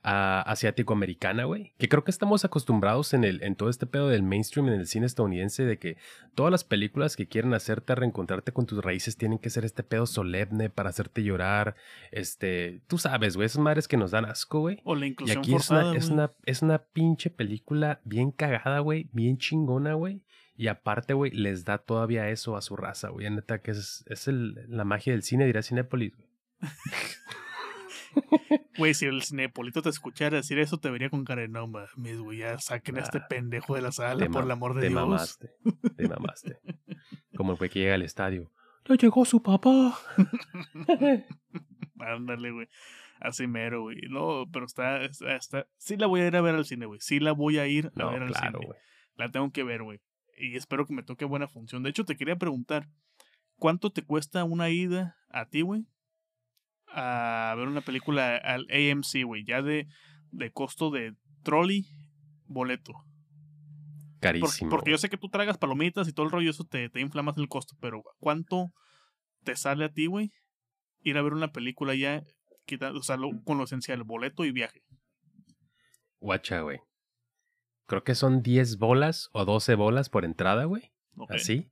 [0.04, 1.72] asiático-americana, güey.
[1.78, 4.86] Que creo que estamos acostumbrados en, el, en todo este pedo del mainstream, en el
[4.86, 5.96] cine estadounidense, de que
[6.34, 10.06] todas las películas que quieren hacerte reencontrarte con tus raíces tienen que ser este pedo
[10.06, 11.74] solemne para hacerte llorar.
[12.12, 14.80] Este, tú sabes, güey, esas madres que nos dan asco, güey.
[14.84, 18.80] O la inclusión Y aquí es, una, es, una, es una pinche película bien cagada,
[18.80, 20.22] güey, bien chingona, güey.
[20.56, 23.28] Y aparte, güey, les da todavía eso a su raza, güey.
[23.30, 26.28] Neta que es, es el, la magia del cine, dirá Cinépolis, güey.
[28.78, 32.18] Güey, si el cinepolito te escuchara decir eso, te vería con cara de no mames,
[32.18, 32.38] güey.
[32.38, 35.00] Ya saquen a este ah, pendejo de la sala, por el amor de te Dios.
[35.00, 35.50] Mamaste,
[35.96, 36.58] te mamaste.
[37.36, 38.50] Como el güey que llega al estadio.
[38.86, 39.96] ¡Ya llegó su papá!
[41.98, 42.68] Ándale, güey.
[43.20, 43.96] Así mero, güey.
[44.10, 47.00] No, pero está, está, Sí la voy a ir a ver al cine, güey.
[47.00, 48.50] Sí la voy a ir a ver al cine.
[48.52, 48.78] Güey.
[49.16, 50.00] La tengo que ver, güey.
[50.36, 51.82] Y espero que me toque buena función.
[51.82, 52.88] De hecho, te quería preguntar.
[53.56, 55.86] ¿Cuánto te cuesta una ida a ti, güey?
[56.94, 59.88] A ver una película al AMC, güey, ya de,
[60.30, 61.86] de costo de trolley,
[62.46, 62.92] boleto.
[64.20, 64.70] Carísimo.
[64.70, 67.36] Porque, yo sé que tú tragas palomitas y todo el rollo, eso te, te inflamas
[67.36, 68.72] el costo, pero ¿cuánto
[69.42, 70.32] te sale a ti, güey?
[71.02, 72.22] Ir a ver una película ya,
[72.94, 74.82] o sea, con lo esencial, boleto y viaje.
[76.20, 76.80] Guacha, güey.
[77.86, 80.92] Creo que son 10 bolas o 12 bolas por entrada, güey.
[81.28, 81.70] Así.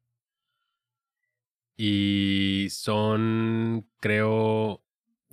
[1.77, 4.85] Y son, creo,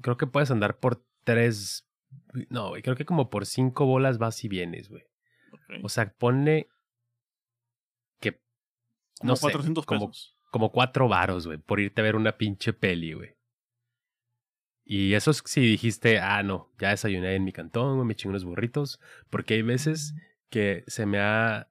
[0.01, 1.87] creo que puedes andar por tres.
[2.49, 5.03] No, güey, creo que como por cinco bolas vas y vienes, güey.
[5.83, 6.67] O sea, pone
[8.19, 8.41] que.
[9.21, 9.51] no sé,
[9.85, 10.11] como,
[10.51, 13.35] como cuatro varos, güey, por irte a ver una pinche peli, güey.
[14.83, 18.31] Y eso es si dijiste, ah, no, ya desayuné en mi cantón, güey, me chingo
[18.31, 18.99] unos burritos.
[19.29, 20.15] Porque hay veces
[20.49, 21.67] que se me ha.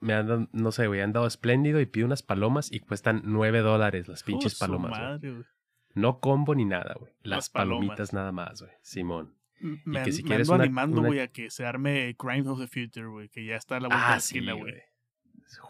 [0.00, 3.60] Me han, no sé, güey, han dado espléndido y pido unas palomas y cuestan nueve
[3.60, 4.90] dólares las pinches palomas.
[4.90, 5.44] Madre, güey.
[5.94, 7.12] No combo ni nada, güey.
[7.22, 8.72] Las, palomitas nada más, güey.
[8.82, 9.34] Simón.
[9.60, 13.06] Me, y que si quieres animando, güey, a que se arme Crimes of the Future,
[13.06, 14.74] güey, que ya está a la vuelta ah, de esquina, güey.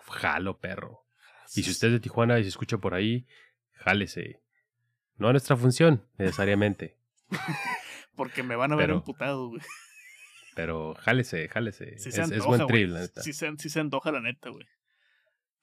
[0.08, 1.06] Jalo, perro.
[1.54, 3.26] Y si usted es de Tijuana y se escucha por ahí,
[3.72, 4.40] jálese.
[5.16, 6.96] No a nuestra función, necesariamente.
[8.16, 9.62] Porque me van a ver emputado, güey.
[10.54, 11.96] Pero jálese, jálese.
[11.96, 13.22] es, buen thrill, la neta.
[13.22, 14.66] Sí se, sí se antoja, la neta, güey.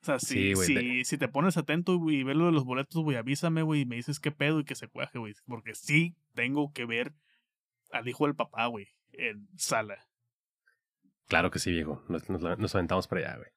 [0.02, 3.18] O sea, si, si, si, te pones atento y ves lo de los boletos, güey,
[3.18, 5.36] avísame, güey, y me dices qué pedo y que se cuaje, güey.
[5.46, 7.14] Porque sí tengo que ver
[7.92, 10.08] al hijo del papá, güey, en sala.
[11.28, 12.04] Claro que sí, viejo.
[12.10, 13.50] Nos, nos, aventamos para allá, güey.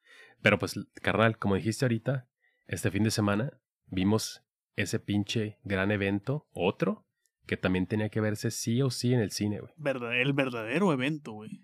[0.42, 2.28] Pero pues, carnal, como dijiste ahorita,
[2.66, 4.44] este fin de semana vimos
[4.76, 7.06] ese pinche gran evento, otro,
[7.46, 9.72] que también tenía que verse sí o sí en el cine, güey.
[10.20, 11.60] el verdadero evento, güey.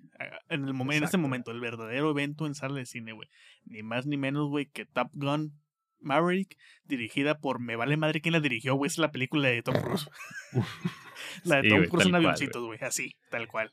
[0.48, 3.28] En, el momento, en ese momento, el verdadero evento en sala de cine, güey.
[3.64, 5.58] Ni más ni menos, güey, que Top Gun
[6.00, 8.88] Maverick, dirigida por Me Vale Madre quién la dirigió, güey.
[8.88, 10.10] Es la película de Tom Cruise.
[11.44, 12.78] la de Tom Cruise en avioncitos, güey.
[12.82, 13.72] Así, tal cual.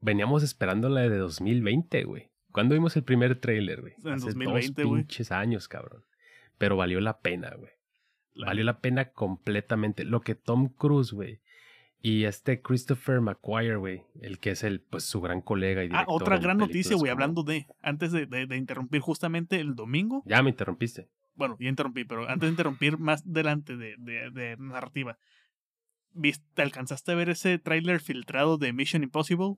[0.00, 2.30] Veníamos esperando la de 2020, güey.
[2.52, 3.94] ¿Cuándo vimos el primer tráiler, güey?
[4.04, 5.02] En 2020, güey.
[5.02, 6.04] pinches años, cabrón.
[6.56, 7.72] Pero valió la pena, güey.
[8.34, 10.04] Valió la pena completamente.
[10.04, 11.40] Lo que Tom Cruise, güey.
[12.00, 15.88] Y este Christopher McQuire, güey, el que es el, pues, su gran colega y ah,
[15.88, 16.06] director.
[16.08, 20.22] Ah, otra gran noticia, güey, hablando de, antes de, de, interrumpir justamente el domingo.
[20.24, 21.08] Ya me interrumpiste.
[21.34, 25.18] Bueno, ya interrumpí, pero antes de interrumpir más delante de, de, narrativa.
[26.12, 29.56] ¿Viste, alcanzaste a ver ese tráiler filtrado de Mission Impossible?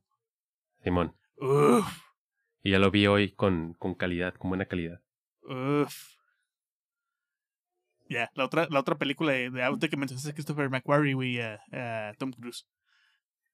[0.83, 1.15] Simón.
[1.37, 1.87] Uf.
[2.63, 5.01] Y ya lo vi hoy con, con calidad, con buena calidad.
[5.43, 6.20] Uf.
[8.11, 11.41] Ya, la otra, la otra película de, de auto que mencionaste es Christopher McQuarrie y
[11.41, 12.67] a Tom Cruise.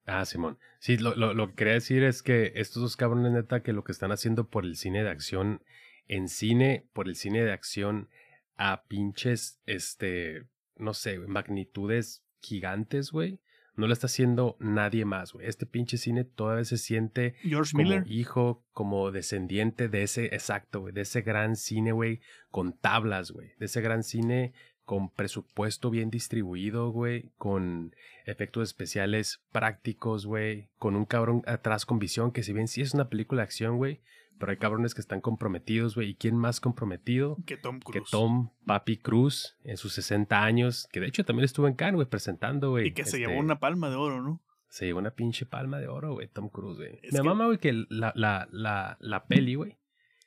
[0.07, 0.59] Ah, Simón.
[0.79, 3.85] Sí, lo, lo, lo, que quería decir es que estos dos cabrones, neta, que lo
[3.85, 5.62] que están haciendo por el cine de acción,
[6.09, 8.09] en cine, por el cine de acción,
[8.57, 13.40] a pinches, este, no sé, magnitudes gigantes, güey.
[13.76, 15.46] No lo está haciendo nadie más, güey.
[15.46, 18.04] Este pinche cine todavía se siente George como Miller.
[18.06, 23.52] hijo, como descendiente de ese, exacto, güey, de ese gran cine, güey, con tablas, güey.
[23.58, 24.52] De ese gran cine
[24.86, 31.98] con presupuesto bien distribuido, güey, con efectos especiales prácticos, güey, con un cabrón atrás con
[31.98, 34.00] visión, que si bien sí es una película de acción, güey,
[34.38, 36.11] pero hay cabrones que están comprometidos, güey.
[36.11, 37.37] ¿Y quién más comprometido?
[37.46, 38.05] Que Tom Cruise.
[38.05, 40.88] Que Tom Papi Cruz en sus 60 años.
[40.92, 42.88] Que de hecho también estuvo en Cannes, güey, presentando, güey.
[42.88, 44.42] Y que se llevó este una palma de oro, ¿no?
[44.68, 47.01] Sí, una pinche palma de oro, güey, Tom Cruise, güey.
[47.12, 49.79] Me mama, güey, que la, la, la, la peli, güey.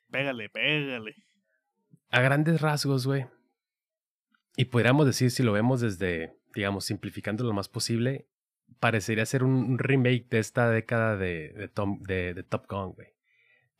[0.09, 1.15] Pégale, pégale.
[2.09, 3.27] A grandes rasgos, güey.
[4.55, 8.27] Y podríamos decir, si lo vemos desde, digamos, simplificando lo más posible,
[8.79, 13.18] parecería ser un remake de esta década de, de, Tom, de, de Top Gun, güey.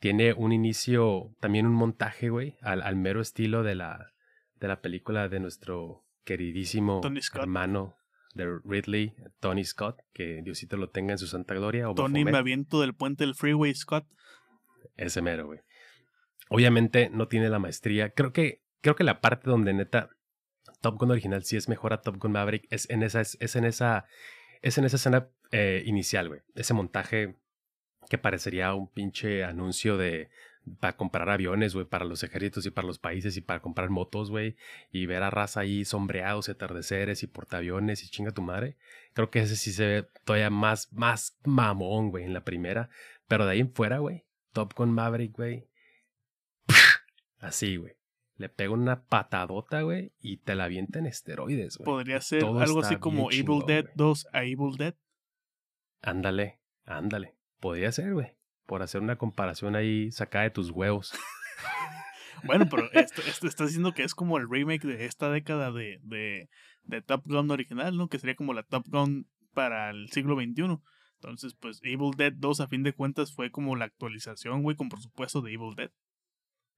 [0.00, 4.12] Tiene un inicio, también un montaje, güey, al, al mero estilo de la,
[4.58, 7.00] de la película de nuestro queridísimo
[7.34, 7.96] hermano
[8.34, 11.88] de Ridley, Tony Scott, que Diosito lo tenga en su santa gloria.
[11.90, 14.06] O Tony me aviento del puente del freeway, Scott.
[14.96, 15.60] Ese mero, güey.
[16.48, 18.10] Obviamente no tiene la maestría.
[18.10, 20.10] Creo que, creo que la parte donde neta
[20.80, 23.64] Top Gun original sí es mejor a Top Gun Maverick es en esa, es, en
[23.64, 24.06] esa,
[24.62, 26.40] es en esa escena eh, inicial, güey.
[26.54, 27.36] Ese montaje
[28.08, 30.30] que parecería un pinche anuncio de
[30.78, 34.30] para comprar aviones, güey, para los ejércitos y para los países y para comprar motos,
[34.30, 34.56] güey,
[34.92, 38.76] y ver a raza ahí sombreados, atardeceres y portaaviones y chinga tu madre.
[39.14, 42.90] Creo que ese sí se ve todavía más, más mamón, güey, en la primera.
[43.26, 45.68] Pero de ahí en fuera, güey, Top Gun Maverick, güey.
[47.38, 47.94] Así, güey.
[48.36, 51.84] Le pega una patadota, güey, y te la avienta en esteroides, güey.
[51.84, 54.94] Podría ser algo así como Evil Dead 2 a Evil Dead.
[56.02, 57.39] Ándale, ándale.
[57.60, 58.34] Podría ser, güey
[58.70, 61.12] por hacer una comparación ahí sacada de tus huevos.
[62.44, 65.98] bueno, pero esto, esto está diciendo que es como el remake de esta década de,
[66.04, 66.48] de,
[66.84, 68.08] de, Top Gun original, ¿no?
[68.08, 70.78] Que sería como la Top Gun para el siglo XXI.
[71.16, 74.88] Entonces, pues Evil Dead 2 a fin de cuentas fue como la actualización, güey, con
[74.88, 75.90] por supuesto de Evil Dead.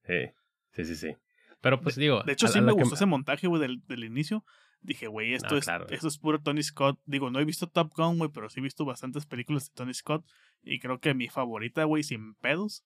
[0.07, 0.33] Sí,
[0.73, 1.17] sí, sí, sí.
[1.61, 2.23] Pero pues digo...
[2.23, 4.47] De hecho, sí me gustó ese montaje, güey, del, del inicio.
[4.81, 6.99] Dije, güey, esto, es, esto es puro Tony Scott.
[7.05, 9.93] Digo, no he visto Top Gun, güey, pero sí he visto bastantes películas de Tony
[9.93, 10.25] Scott.
[10.63, 12.85] Y creo que mi favorita, güey, sin pedos,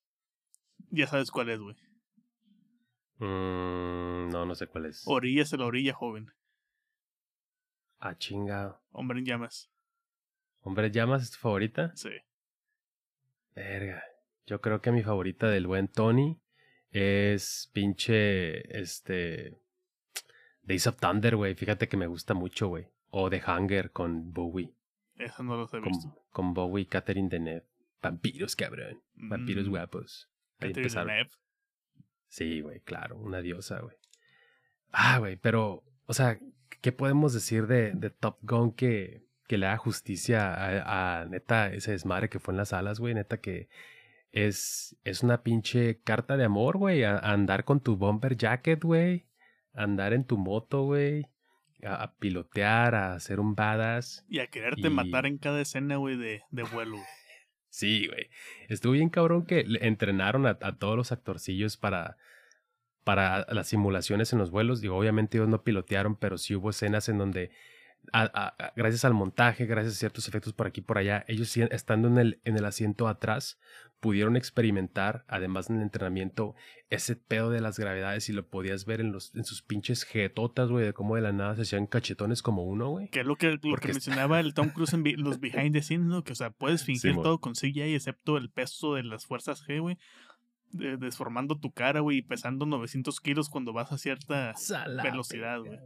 [0.91, 1.77] ya sabes cuál es, güey.
[3.19, 5.03] Mm, no, no sé cuál es.
[5.07, 6.33] Orillas de la orilla, joven.
[7.99, 8.81] Ah, chinga.
[8.91, 9.71] Hombre en llamas.
[10.61, 11.93] ¿Hombre en llamas es tu favorita?
[11.97, 12.11] Sí.
[13.55, 14.03] Verga.
[14.47, 16.41] Yo creo que mi favorita del buen Tony
[16.91, 19.61] es pinche, este,
[20.63, 21.55] Days of Thunder, güey.
[21.55, 22.89] Fíjate que me gusta mucho, güey.
[23.11, 24.75] O The Hunger con Bowie.
[25.19, 26.15] Eso no lo he con, visto.
[26.31, 27.67] Con Bowie y Catherine Deneuve.
[28.03, 29.03] Vampiros, cabrón.
[29.15, 29.71] Vampiros mm.
[29.71, 30.29] guapos.
[30.59, 31.31] Catherine Deneuve.
[32.29, 33.17] Sí, güey, claro.
[33.19, 33.97] Una diosa, güey.
[34.93, 36.39] Ah, güey, pero, o sea,
[36.81, 41.93] ¿qué podemos decir de, de Top Gun que, que le haga justicia a, neta ese
[41.93, 43.15] desmadre que fue en las salas, güey?
[43.15, 43.69] Neta que
[44.33, 47.05] es, es una pinche carta de amor, güey.
[47.05, 49.27] andar con tu bomber jacket, güey
[49.77, 51.27] andar en tu moto, güey,
[51.85, 54.25] a, pilotear, a hacer un badass.
[54.29, 56.97] Y a quererte matar en cada escena, güey, de, de vuelo.
[57.69, 58.29] sí, güey.
[58.69, 62.17] Estuvo bien cabrón que entrenaron a, a, todos los actorcillos para,
[63.05, 64.81] para las simulaciones en los vuelos.
[64.81, 67.51] Digo, obviamente ellos no pilotearon, pero sí hubo escenas en donde
[68.77, 72.19] gracias al montaje, gracias a ciertos efectos por aquí y por allá, ellos estando en
[72.19, 73.59] el, en el asiento atrás,
[74.01, 76.55] pudieron experimentar, además del entrenamiento,
[76.91, 80.69] ese pedo de las gravedades y lo podías ver en, los, en sus pinches jetotas,
[80.69, 83.09] güey, de cómo de la nada se hacían cachetones como uno, güey.
[83.09, 86.07] Que es lo que, lo que mencionaba el Tom Cruise en los behind the scenes,
[86.07, 86.23] ¿no?
[86.23, 89.81] Que, o sea, puedes fingir todo con CGI excepto el peso de las fuerzas G,
[89.81, 89.99] güey.
[90.71, 94.55] desformando tu cara, güey, y pesando 900 kilos cuando vas a cierta
[95.03, 95.79] velocidad, güey.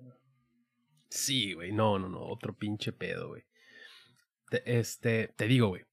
[1.10, 3.42] Sí, güey, no, no, no, otro pinche pedo, güey.
[4.64, 5.84] este, te digo, güey,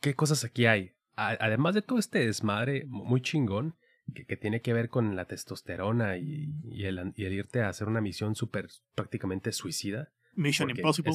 [0.00, 0.92] ¿qué cosas aquí hay?
[1.20, 3.74] además de todo este desmadre muy chingón,
[4.14, 8.68] que, tiene que ver con la testosterona y, el, irte a hacer una misión súper
[8.94, 10.12] prácticamente suicida.
[10.34, 11.12] Mission Impossible.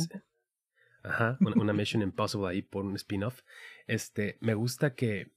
[1.04, 3.44] ajá, una, Mission Impossible ahí por un spin-off.
[3.88, 5.32] Este, me gusta que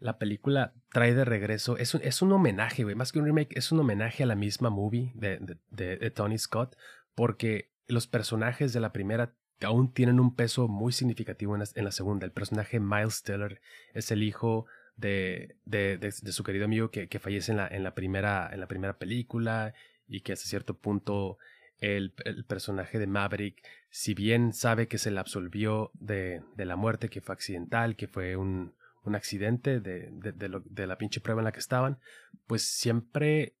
[0.00, 3.56] la película trae de regreso, es un, es un homenaje, güey, más que un remake,
[3.56, 5.38] es un homenaje a la misma movie de,
[5.70, 6.76] de Tony Scott,
[7.14, 12.26] porque los personajes de la primera aún tienen un peso muy significativo en la, segunda.
[12.26, 13.60] El personaje Miles Teller
[13.92, 17.94] es el hijo de, de, su querido amigo que, que fallece en la, en, la
[17.94, 19.74] primera, en la primera película
[20.06, 21.38] y que hasta cierto punto
[21.78, 26.76] el, el, personaje de Maverick, si bien sabe que se le absolvió de, de la
[26.76, 28.74] muerte, que fue accidental, que fue un,
[29.04, 31.98] un accidente de, de, de la pinche prueba en la que estaban,
[32.46, 33.54] pues siempre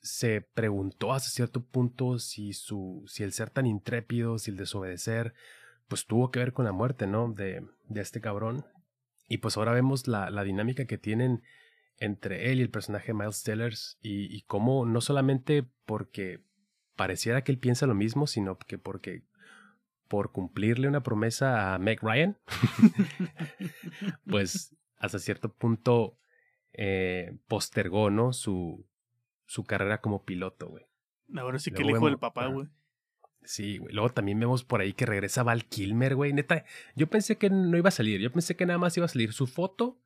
[0.00, 5.34] se preguntó hasta cierto punto si su, si el ser tan intrépido, si el desobedecer,
[5.88, 7.32] pues tuvo que ver con la muerte, ¿no?
[7.32, 8.64] De, de este cabrón.
[9.28, 11.42] Y pues ahora vemos la, la, dinámica que tienen
[11.98, 16.44] entre él y el personaje Miles Tellers y, y cómo no solamente porque
[16.96, 19.24] pareciera que él piensa lo mismo, sino que porque
[20.08, 22.38] por cumplirle una promesa a Meg Ryan,
[24.26, 26.18] pues hasta cierto punto
[26.72, 28.32] eh, postergó, ¿no?
[28.32, 28.86] Su,
[29.48, 30.84] su carrera como piloto, güey.
[31.36, 32.68] Ahora sí que el hijo del papá, güey.
[33.42, 33.94] Sí, güey.
[33.94, 36.32] Luego también vemos por ahí que regresa Val Kilmer, güey.
[36.34, 38.20] Neta, yo pensé que no iba a salir.
[38.20, 39.98] Yo pensé que nada más iba a salir su foto.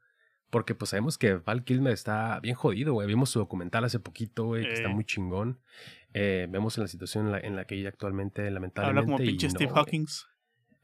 [0.49, 3.09] Porque pues sabemos que Val Kilmer está bien jodido, güey.
[3.09, 5.59] Vimos su documental hace poquito, güey, que está muy chingón.
[6.15, 9.01] Eh, vemos en la situación en la, en la que ella actualmente, lamentablemente.
[9.01, 10.29] Habla como pinche Steve Hawkins.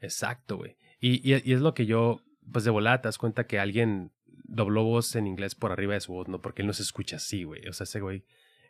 [0.01, 0.75] Exacto, güey.
[0.99, 4.83] Y, y, es lo que yo, pues de volada te das cuenta que alguien dobló
[4.83, 6.41] voz en inglés por arriba de su voz, ¿no?
[6.41, 7.67] Porque él no se escucha así, güey.
[7.67, 8.25] O sea, ese güey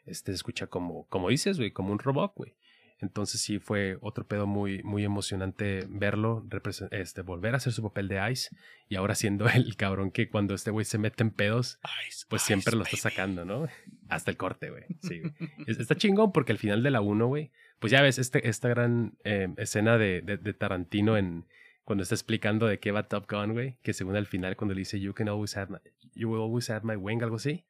[0.05, 2.55] este, se escucha como, como dices, güey, como un robot, güey.
[3.01, 6.45] Entonces sí fue otro pedo muy, muy emocionante verlo,
[6.91, 8.49] este, volver a hacer su papel de Ice
[8.89, 11.79] y ahora siendo el cabrón que cuando este güey se mete en pedos,
[12.27, 13.67] pues siempre lo está sacando, ¿no?
[14.09, 14.83] Hasta el corte, güey.
[15.01, 15.21] Sí,
[15.65, 19.17] está chingón porque al final de la 1, güey, pues ya ves este, esta gran
[19.23, 21.45] eh, escena de, de, Tarantino en
[21.85, 24.79] cuando está explicando de qué va Top Gun, güey, que según al final cuando le
[24.79, 25.79] dice you can always have my,
[26.13, 27.65] you will always have my wing, algo así,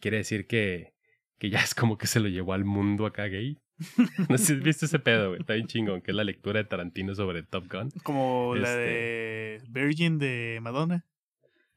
[0.00, 0.93] quiere decir que,
[1.38, 3.60] que ya es como que se lo llevó al mundo acá gay.
[4.28, 5.40] no sé si viste ese pedo, güey.
[5.40, 7.90] Está bien chingón, que es la lectura de Tarantino sobre Top Gun.
[8.02, 11.04] Como la de este Virgin de Madonna.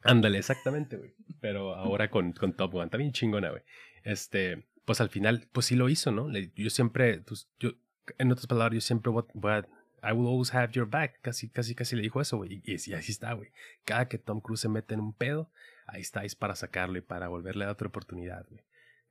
[0.04, 1.13] Ándale, exactamente, güey.
[1.39, 2.86] Pero ahora con, con Top Gun.
[2.86, 3.63] Está bien chingona, güey.
[4.04, 6.32] Este, pues al final, pues sí lo hizo, ¿no?
[6.56, 7.72] Yo siempre, pues, yo,
[8.17, 9.67] en otras palabras, yo siempre voy a,
[10.04, 11.20] I will always have your back.
[11.22, 12.62] Casi, casi, casi le dijo eso, güey.
[12.63, 13.50] Y, y, así está, güey.
[13.84, 15.52] Cada que Tom Cruise se mete en un pedo,
[15.88, 18.62] ahí estáis para sacarlo y para volverle a dar otra oportunidad, güey.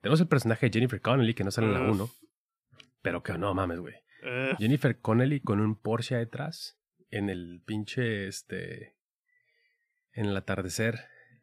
[0.06, 2.08] Tenemos el personaje de Jennifer Connelly que no sale en la 1.
[3.02, 3.96] Pero que no mames, güey.
[4.22, 4.54] Eh.
[4.56, 6.78] Jennifer Connelly con un Porsche detrás
[7.10, 8.94] en el pinche este
[10.12, 11.00] en el atardecer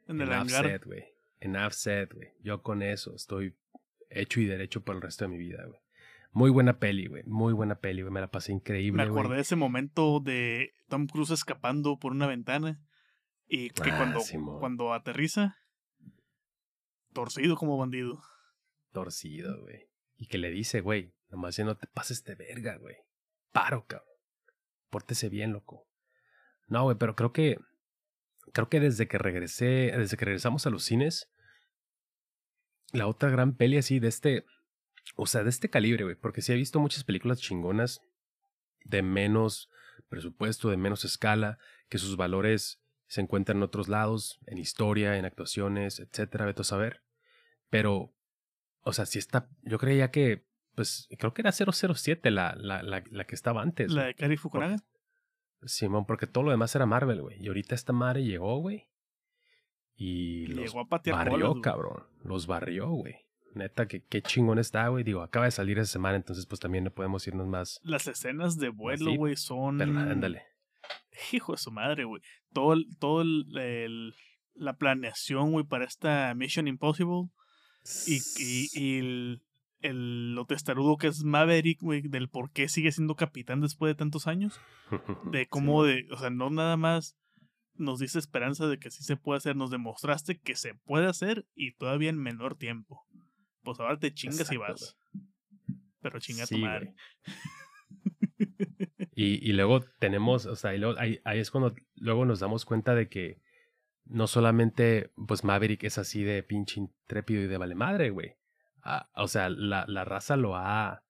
[0.07, 1.03] en el offset, güey.
[1.41, 2.29] En offset, güey.
[2.41, 3.53] Yo con eso estoy
[4.09, 5.81] hecho y derecho por el resto de mi vida, güey.
[6.31, 7.23] Muy buena peli, güey.
[7.25, 8.13] Muy buena peli, güey.
[8.13, 9.03] Me la pasé increíble.
[9.03, 12.79] Me acordé de ese momento de Tom Cruise escapando por una ventana.
[13.45, 14.21] Y que ah, cuando,
[14.61, 15.57] cuando aterriza,
[17.11, 18.23] torcido como bandido.
[18.93, 19.89] Torcido, güey.
[20.15, 22.95] Y que le dice, güey, Nomás ya no te pases de verga, güey.
[23.51, 24.07] Paro, cabrón.
[24.91, 25.87] Pórtese bien, loco.
[26.67, 27.57] No, güey, pero creo que.
[28.51, 29.91] Creo que desde que regresé.
[29.97, 31.31] Desde que regresamos a los cines.
[32.91, 34.45] La otra gran peli así de este.
[35.15, 36.15] O sea, de este calibre, güey.
[36.15, 37.99] Porque sí he visto muchas películas chingonas.
[38.85, 39.71] De menos
[40.09, 41.57] presupuesto, de menos escala.
[41.89, 44.39] Que sus valores se encuentran en otros lados.
[44.45, 46.45] En historia, en actuaciones, etcétera.
[46.45, 47.01] Vete a saber.
[47.71, 48.13] Pero.
[48.83, 49.49] O sea, si está.
[49.63, 53.91] Yo creía que pues creo que era 007 la, la, la, la que estaba antes.
[53.91, 54.77] ¿La de Kari Fukunaga?
[55.65, 57.41] Simón, porque todo lo demás era Marvel, güey.
[57.41, 58.89] Y ahorita esta madre llegó, güey.
[59.95, 62.03] Y los barrió, cabrón.
[62.23, 63.15] Los barrió, güey.
[63.53, 65.03] Neta, que qué chingón está, güey.
[65.03, 67.79] Digo, acaba de salir esa semana, entonces pues también no podemos irnos más.
[67.83, 69.77] Las escenas de vuelo, güey, son.
[69.77, 70.43] Pero ándale.
[71.31, 72.21] Hijo de su madre, güey.
[72.51, 74.15] Todo, todo el,
[74.55, 77.29] la planeación, güey, para esta Mission Impossible.
[78.07, 79.41] Y, y, y el,
[79.83, 83.95] el, lo testarudo que es Maverick, güey, del por qué sigue siendo capitán después de
[83.95, 84.59] tantos años.
[85.25, 87.17] De cómo, de, o sea, no nada más
[87.75, 91.45] nos dice esperanza de que sí se puede hacer, nos demostraste que se puede hacer
[91.55, 93.05] y todavía en menor tiempo.
[93.63, 94.97] Pues ahora te chingas y vas.
[96.01, 96.93] Pero chinga tu madre.
[99.15, 103.07] y, y, luego tenemos, o sea, ahí, ahí es cuando luego nos damos cuenta de
[103.07, 103.41] que
[104.05, 108.35] no solamente, pues Maverick es así de pinche intrépido y de vale madre, güey
[108.83, 111.03] Ah, o sea, la, la, raza lo ha,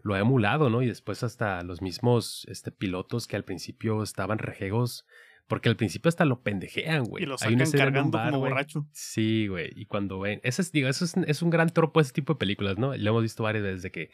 [0.00, 0.82] lo ha emulado, ¿no?
[0.82, 5.06] Y después hasta los mismos este, pilotos que al principio estaban rejegos,
[5.46, 7.22] porque al principio hasta lo pendejean, güey.
[7.22, 8.86] Y lo sacan cargando como borracho.
[8.92, 9.70] Sí, güey.
[9.76, 12.38] Y cuando ven, eso es, digo, eso es, es, un gran tropo ese tipo de
[12.40, 12.96] películas, ¿no?
[12.96, 14.10] Lo hemos visto varias veces de que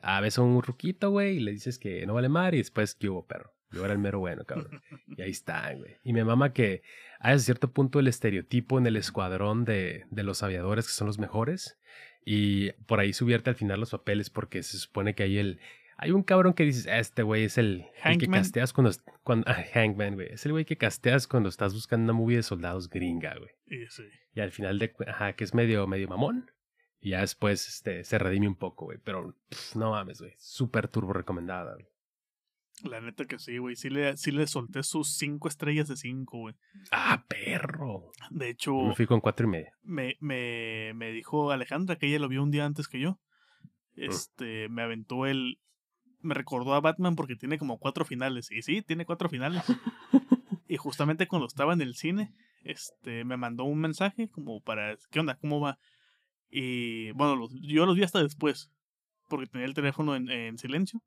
[0.00, 3.08] a veces un ruquito, güey, y le dices que no vale mar y después que
[3.08, 3.52] hubo perro.
[3.72, 4.80] Yo era el mero bueno, cabrón.
[5.16, 5.96] Y ahí está, güey.
[6.04, 6.82] Y me mama que
[7.24, 11.06] hay a cierto punto el estereotipo en el escuadrón de, de los aviadores que son
[11.06, 11.78] los mejores
[12.24, 15.60] y por ahí subierte al final los papeles porque se supone que hay el...
[15.98, 17.86] Hay un cabrón que dices, este güey es el,
[18.18, 18.90] que casteas cuando...
[19.22, 20.32] cuando ah, Hangman, güey.
[20.32, 23.52] Es el güey que casteas cuando estás buscando una movie de soldados gringa, güey.
[24.34, 24.92] Y al final de...
[25.06, 26.50] Ajá, que es medio, medio mamón.
[27.00, 28.98] Y ya después este, se redime un poco, güey.
[29.04, 29.36] Pero
[29.76, 30.34] no mames, güey.
[30.38, 31.86] Súper turbo recomendada, güey.
[32.82, 33.76] La neta que sí, güey.
[33.76, 36.54] Sí le, sí le solté sus cinco estrellas de cinco, güey.
[36.90, 38.10] Ah, perro.
[38.30, 38.74] De hecho.
[38.74, 39.72] Me fui con cuatro y media.
[39.82, 43.20] Me, me, me dijo Alejandra que ella lo vio un día antes que yo.
[43.94, 44.02] Mm.
[44.02, 45.58] Este, me aventó el.
[46.20, 48.50] Me recordó a Batman porque tiene como cuatro finales.
[48.50, 49.62] Y sí, tiene cuatro finales.
[50.68, 52.34] y justamente cuando estaba en el cine,
[52.64, 54.96] este, me mandó un mensaje como para.
[55.10, 55.36] ¿Qué onda?
[55.36, 55.78] ¿Cómo va?
[56.50, 58.70] Y bueno, yo los vi hasta después.
[59.28, 61.00] Porque tenía el teléfono en, en silencio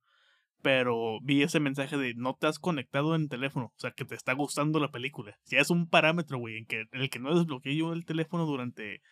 [0.66, 4.16] pero vi ese mensaje de no te has conectado en teléfono, o sea, que te
[4.16, 5.38] está gustando la película.
[5.46, 9.04] Ya es un parámetro, güey, en, que, el que no desbloqueé yo el teléfono durante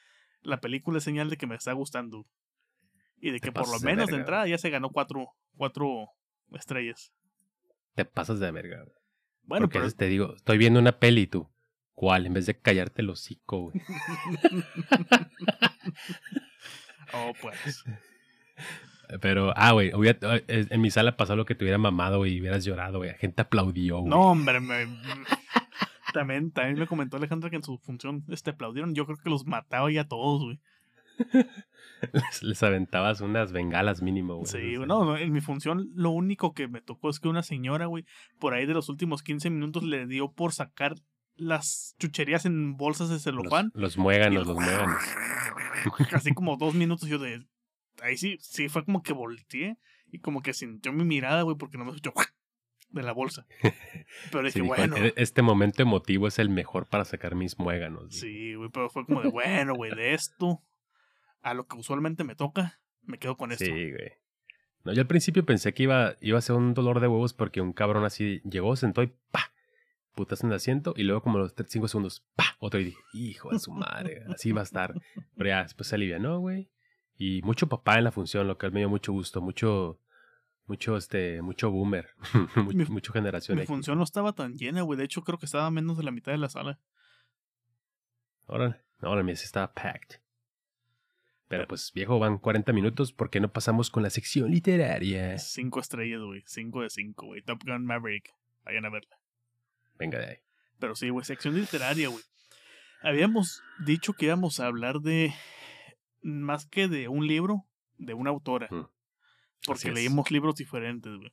[0.42, 2.26] la película es señal de que me está gustando.
[3.18, 6.08] Y de que por lo menos de, entrada ya se ganó cuatro, cuatro,
[6.54, 7.14] estrellas.
[7.94, 8.86] Te pasas de verga,
[9.44, 9.92] Bueno, Porque pero...
[9.92, 11.52] te digo, estoy viendo una peli y tú,
[11.94, 12.26] ¿cuál?
[12.26, 13.80] En vez de callarte el hocico, güey.
[17.14, 17.84] oh, pues.
[19.22, 19.92] Pero, ah, güey,
[20.48, 23.12] en mi sala pasó lo que te hubiera mamado, güey, y hubieras llorado, güey.
[23.12, 24.10] La gente aplaudió, güey.
[24.10, 24.60] No, hombre,
[26.14, 28.96] también, también me comentó Alejandra que en su función este, aplaudieron.
[28.96, 30.60] Yo creo que los mataba ya todos, güey.
[32.42, 34.48] Les, aventabas unas bengalas mínimo, güey.
[34.48, 38.06] Sí, no, en mi función lo único que me tocó es que una señora, güey,
[38.40, 40.96] por ahí de los últimos 15 minutos le dio por sacar
[41.36, 43.72] las chucherías en bolsas de celofán.
[43.74, 45.02] Los, los muéganos, los muéganos.
[46.14, 47.46] Así como dos minutos yo de,
[48.02, 49.78] ahí sí, sí fue como que volteé
[50.12, 52.14] y como que sintió mi mirada, güey, porque no me escuchó
[52.90, 53.46] de la bolsa.
[54.32, 54.96] Pero dije, bueno.
[54.96, 58.16] E-, este momento emotivo es el mejor para sacar mis muéganos.
[58.16, 60.64] Sí, güey, pero fue como de, bueno, güey, de esto
[61.42, 63.66] a lo que usualmente me toca, me quedo con esto.
[63.66, 64.14] Sí, güey.
[64.84, 67.62] No, yo al principio pensé que iba, iba a ser un dolor de huevos porque
[67.62, 69.54] un cabrón así llegó, sentó y pa,
[70.14, 73.50] putas en el asiento y luego como los 5 segundos, pa, otro y dije, hijo
[73.52, 74.94] de su madre, así va a estar.
[75.36, 76.70] Pero ya después se alivianó, güey.
[77.18, 80.00] Y mucho papá en la función, lo que me dio mucho gusto, mucho,
[80.66, 82.10] mucho, este, mucho boomer,
[82.90, 83.58] mucho, generación.
[83.58, 84.98] Mi función no estaba tan llena, güey.
[84.98, 86.80] De hecho, creo que estaba menos de la mitad de la sala.
[88.46, 90.20] Órale, no, ahora sí estaba packed.
[91.48, 93.14] Pero pues, viejo, van 40 minutos.
[93.14, 95.38] ¿Por qué no pasamos con la sección literaria?
[95.38, 96.44] Cinco estrellas, güey.
[96.48, 97.44] Cinco de cinco, güey.
[97.44, 98.34] Top Gun Maverick.
[98.66, 99.20] Vayan a verla.
[100.00, 100.38] Venga de ahí.
[100.80, 102.24] Pero sí, güey, sección literaria, güey.
[103.04, 105.34] Habíamos dicho que íbamos a hablar de
[106.24, 107.66] más que de un libro,
[107.98, 108.70] de una autora.
[109.66, 111.32] Porque leímos libros diferentes, güey.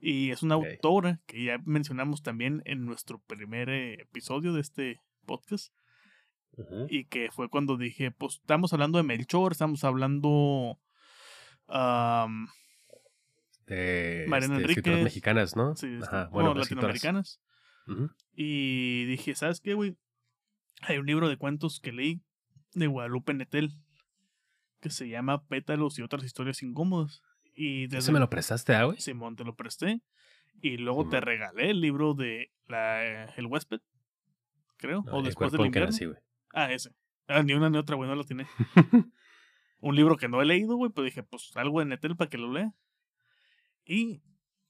[0.00, 5.00] Y es una autora que ya mencionamos también en nuestro primer eh, episodio de este
[5.26, 5.72] podcast.
[6.88, 10.80] Y que fue cuando dije, pues estamos hablando de Melchor, estamos hablando...
[13.66, 15.76] de Mariana este, mexicanas, ¿no?
[15.76, 15.98] Sí,
[16.30, 17.40] bueno, latinoamericanas.
[18.34, 19.96] Y dije, ¿sabes qué, güey?
[20.82, 22.22] Hay un libro de cuentos que leí
[22.74, 23.72] de Guadalupe Netel
[24.80, 27.22] que se llama Pétalos y otras historias incómodas.
[27.54, 27.98] Y desde...
[27.98, 29.00] ¿Ese me lo prestaste, ah, güey?
[29.00, 30.00] Simón, te lo presté.
[30.60, 33.80] Y luego te regalé el libro de la, El huésped,
[34.76, 35.04] creo.
[35.10, 35.94] o después del invierno.
[36.52, 36.90] ah, ese.
[37.28, 38.46] Ah, ni una ni otra, güey, no lo tiene.
[39.80, 42.38] Un libro que no he leído, güey, pero dije, pues algo de Netel para que
[42.38, 42.74] lo lea.
[43.84, 44.22] Y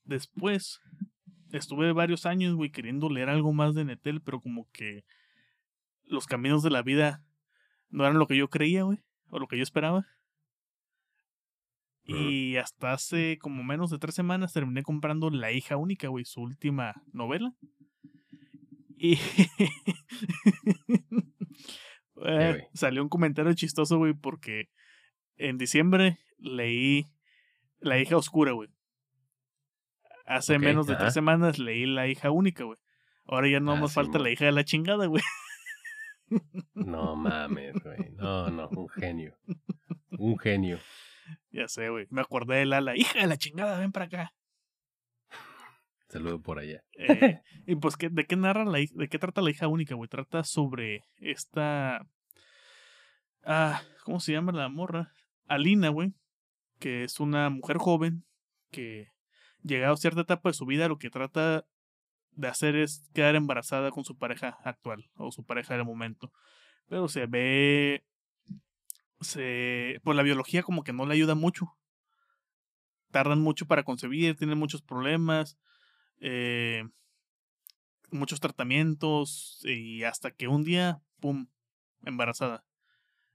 [0.04, 0.80] después
[1.52, 5.06] estuve varios años, güey, queriendo leer algo más de Netel, pero como que
[6.04, 7.24] los caminos de la vida
[7.88, 10.06] no eran lo que yo creía, güey o lo que yo esperaba.
[12.04, 16.40] Y hasta hace como menos de tres semanas terminé comprando La hija única, güey, su
[16.40, 17.54] última novela.
[18.96, 19.18] Y
[22.24, 24.70] eh, salió un comentario chistoso, güey, porque
[25.36, 27.04] en diciembre leí
[27.78, 28.70] La hija oscura, güey.
[30.24, 32.78] Hace menos de tres semanas leí La hija única, güey.
[33.26, 35.22] Ahora ya no ah, nos falta La hija de la chingada, güey.
[36.74, 38.10] No mames, güey.
[38.16, 39.36] No, no, un genio.
[40.18, 40.78] Un genio.
[41.50, 42.06] Ya sé, güey.
[42.10, 44.32] Me acordé de la, la hija de la chingada, ven para acá.
[46.08, 46.82] Saludo por allá.
[46.94, 50.08] Eh, y pues, ¿de qué narra la de qué trata la hija única, güey?
[50.08, 52.06] Trata sobre esta.
[53.44, 55.12] Ah, ¿cómo se llama la morra?
[55.46, 56.14] Alina, güey.
[56.78, 58.24] Que es una mujer joven
[58.70, 59.08] que,
[59.62, 61.66] llegado a cierta etapa de su vida, lo que trata
[62.38, 66.32] de hacer es quedar embarazada con su pareja actual o su pareja del momento.
[66.86, 68.04] Pero se ve.
[69.20, 70.00] Se.
[70.04, 71.76] Pues la biología como que no le ayuda mucho.
[73.10, 75.58] Tardan mucho para concebir, tienen muchos problemas.
[76.20, 76.84] Eh,
[78.10, 79.60] muchos tratamientos.
[79.64, 81.48] Y hasta que un día, ¡pum!
[82.04, 82.64] embarazada.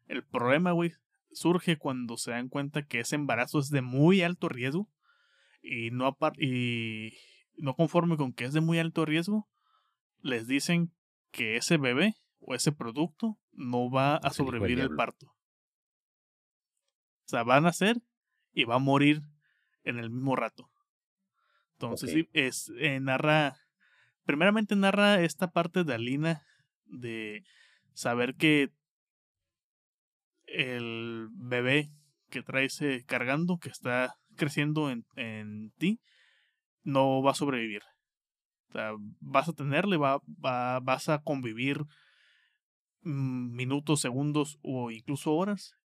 [0.08, 0.94] El problema, güey,
[1.34, 4.90] surge cuando se dan cuenta que ese embarazo es de muy alto riesgo.
[5.62, 7.18] Y no, y,
[7.58, 9.48] no conforme con que es de muy alto riesgo,
[10.22, 10.94] les dicen
[11.32, 15.28] que ese bebé o ese producto no va a sobrevivir el parto.
[17.26, 18.02] O sea, va a nacer
[18.52, 19.22] y va a morir
[19.84, 20.70] en el mismo rato.
[21.74, 23.58] Entonces, es, eh, narra,
[24.26, 26.44] primeramente narra esta parte de Alina
[26.86, 27.44] de
[27.94, 28.72] saber que
[30.46, 31.92] el bebé
[32.30, 36.00] que traes cargando, que está creciendo en, en ti,
[36.84, 37.82] no va a sobrevivir.
[38.70, 41.86] O sea, vas a tenerle, va, va, vas a convivir
[43.02, 45.76] mm, minutos, segundos o incluso horas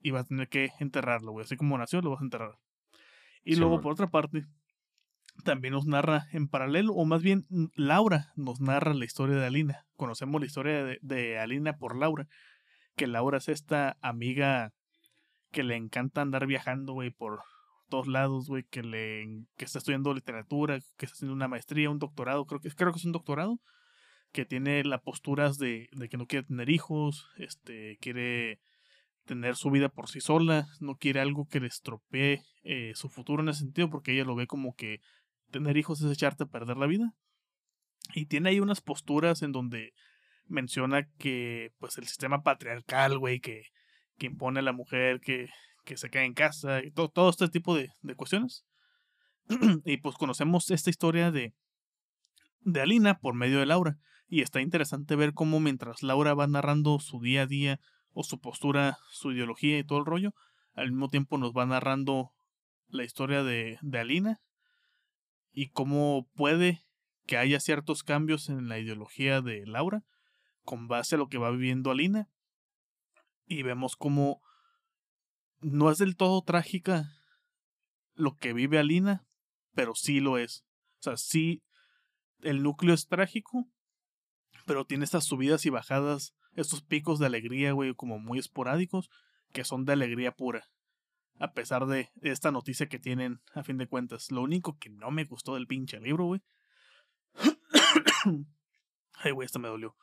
[0.00, 1.44] y vas a tener que enterrarlo, güey.
[1.44, 2.58] Así como nació, lo vas a enterrar.
[3.44, 4.46] Y luego, por otra parte,
[5.44, 9.86] también nos narra en paralelo, o más bien Laura nos narra la historia de Alina.
[9.96, 12.28] Conocemos la historia de, de Alina por Laura,
[12.96, 14.72] que Laura es esta amiga
[15.50, 17.42] que le encanta andar viajando, güey, por
[17.92, 21.98] todos lados, güey, que le que está estudiando literatura, que está haciendo una maestría, un
[21.98, 23.60] doctorado, creo que creo que es un doctorado,
[24.32, 28.60] que tiene las posturas de, de que no quiere tener hijos, este, quiere
[29.26, 33.42] tener su vida por sí sola, no quiere algo que le estropee eh, su futuro
[33.42, 35.00] en ese sentido, porque ella lo ve como que
[35.50, 37.12] tener hijos es echarte a perder la vida.
[38.14, 39.92] Y tiene ahí unas posturas en donde
[40.46, 43.64] menciona que pues el sistema patriarcal, güey, que,
[44.16, 45.50] que impone a la mujer que,
[45.84, 48.64] que se quede en casa y todo, todo este tipo de, de cuestiones.
[49.84, 51.54] y pues conocemos esta historia de,
[52.60, 53.98] de Alina por medio de Laura.
[54.28, 57.80] Y está interesante ver cómo mientras Laura va narrando su día a día
[58.12, 60.34] o su postura, su ideología y todo el rollo,
[60.74, 62.32] al mismo tiempo nos va narrando
[62.88, 64.40] la historia de, de Alina
[65.52, 66.82] y cómo puede
[67.26, 70.02] que haya ciertos cambios en la ideología de Laura
[70.64, 72.28] con base a lo que va viviendo Alina.
[73.46, 74.40] Y vemos cómo
[75.62, 77.10] no es del todo trágica
[78.14, 79.24] lo que vive Alina,
[79.74, 80.64] pero sí lo es.
[81.00, 81.62] O sea, sí,
[82.42, 83.68] el núcleo es trágico,
[84.66, 89.10] pero tiene estas subidas y bajadas, estos picos de alegría, güey, como muy esporádicos,
[89.52, 90.68] que son de alegría pura.
[91.38, 94.30] A pesar de esta noticia que tienen, a fin de cuentas.
[94.30, 96.42] Lo único que no me gustó del pinche libro, güey.
[99.14, 99.96] Ay, güey, esto me dolió.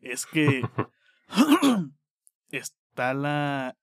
[0.00, 0.62] Es que
[2.50, 3.76] está la.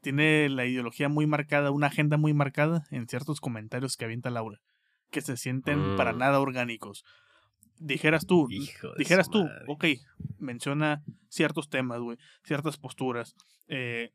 [0.00, 4.60] Tiene la ideología muy marcada, una agenda muy marcada en ciertos comentarios que avienta Laura,
[5.10, 6.18] que se sienten para mm.
[6.18, 7.04] nada orgánicos
[7.78, 8.48] dijeras tú,
[8.96, 9.84] dijeras tú, ok,
[10.38, 13.34] menciona ciertos temas, güey, ciertas posturas.
[13.68, 14.12] Eh,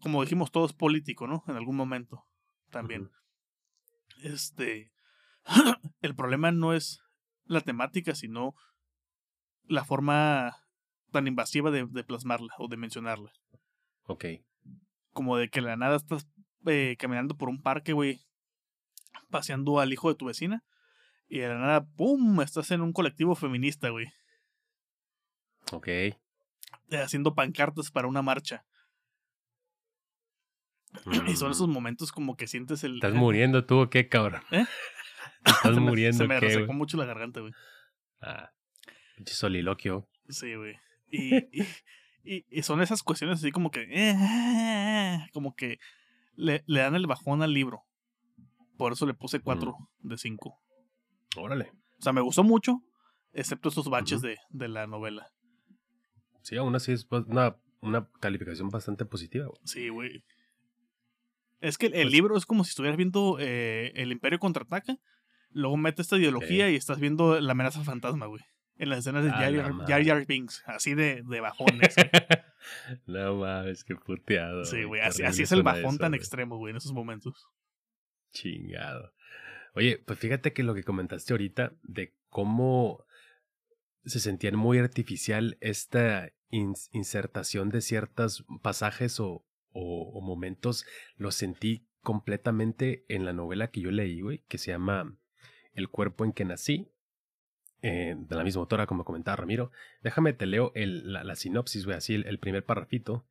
[0.00, 1.44] como dijimos, todo es político, ¿no?
[1.48, 2.24] En algún momento
[2.70, 3.10] también.
[4.22, 4.92] Este.
[6.02, 7.00] el problema no es
[7.46, 8.54] la temática, sino
[9.64, 10.56] la forma
[11.10, 13.32] tan invasiva de, plasmarla o de mencionarla.
[14.04, 14.24] Ok.
[15.12, 16.26] Como de que la nada estás
[16.66, 18.20] eh, caminando por un parque, güey,
[19.30, 20.64] paseando al hijo de tu vecina
[21.28, 22.40] y de la nada, ¡pum!
[22.42, 24.06] Estás en un colectivo feminista, güey.
[25.72, 25.88] Ok.
[26.90, 28.64] Haciendo pancartas para una marcha.
[31.26, 31.72] Y son esos mm.
[31.72, 32.96] momentos como que sientes el.
[32.96, 34.42] ¿Estás muriendo tú o qué, cabrón?
[34.50, 34.66] ¿Eh?
[35.44, 36.18] Estás muriendo.
[36.18, 37.54] Se me resecó mucho la garganta, güey.
[38.20, 38.52] Ah,
[39.24, 40.08] soliloquio.
[40.28, 40.76] Sí, güey.
[41.10, 41.66] Y, y,
[42.24, 43.86] y, son esas cuestiones así como que.
[43.90, 45.78] Eh, como que
[46.36, 47.84] le, le, dan el bajón al libro.
[48.76, 50.08] Por eso le puse 4 mm.
[50.08, 50.60] de 5.
[51.36, 51.72] Órale.
[51.98, 52.82] O sea, me gustó mucho,
[53.32, 55.32] excepto estos baches de, de, la novela.
[56.42, 59.48] Sí, aún así es una, una calificación bastante positiva.
[59.64, 60.24] Sí, güey.
[61.60, 64.98] Es que el pues libro es como si estuvieras viendo eh, El Imperio contraataca,
[65.50, 68.42] luego mete esta ideología y estás viendo la amenaza fantasma, güey.
[68.76, 71.94] En las escenas de ah, Jar Jar, Binks, así de, de bajones.
[73.06, 74.64] no mames, qué puteado.
[74.64, 77.48] Sí, güey, así, así, es el bajón tan extremo, güey, en esos momentos.
[78.32, 79.12] Chingado.
[79.74, 83.04] Oye, pues fíjate que lo que comentaste ahorita de cómo
[84.04, 90.84] se sentían muy artificial esta insertación de ciertos pasajes o, o, momentos,
[91.16, 95.16] lo sentí completamente en la novela que yo leí, güey, que se llama
[95.72, 96.90] El cuerpo en que nací,
[97.82, 99.70] eh, de la misma autora, como comentaba Ramiro.
[100.02, 103.26] Déjame te leo la, sinopsis, güey, así el, el primer parrafito.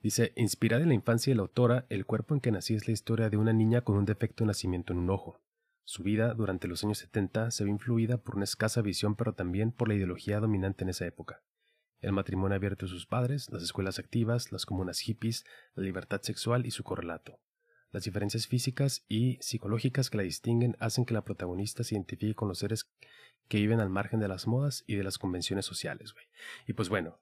[0.00, 2.92] Dice, inspirada en la infancia de la autora, El cuerpo en que nací es la
[2.92, 5.40] historia de una niña con un defecto de nacimiento en un ojo.
[5.84, 9.70] Su vida durante los años 70 se ve influida por una escasa visión pero también
[9.70, 11.42] por la ideología dominante en esa época.
[12.00, 16.66] El matrimonio abierto de sus padres, las escuelas activas, las comunas hippies, la libertad sexual
[16.66, 17.38] y su correlato.
[17.96, 22.46] Las diferencias físicas y psicológicas que la distinguen hacen que la protagonista se identifique con
[22.46, 22.90] los seres
[23.48, 26.14] que viven al margen de las modas y de las convenciones sociales.
[26.66, 27.18] Y pues bueno,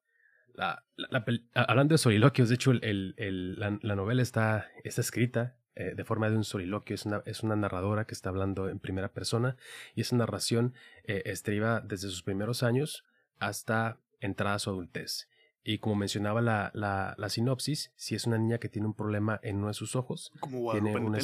[1.55, 6.45] hablando de soliloquios, de hecho la, novela está, está escrita eh, de forma de un
[6.45, 9.57] soliloquio, es una, es una narradora que está hablando en primera persona
[9.95, 13.05] y esa narración eh, estriba desde sus primeros años
[13.39, 15.29] hasta entrada a su adultez.
[15.65, 19.41] Y como mencionaba la, la, la, sinopsis, si es una niña que tiene un problema
[19.43, 21.17] en uno de sus ojos, como tiene un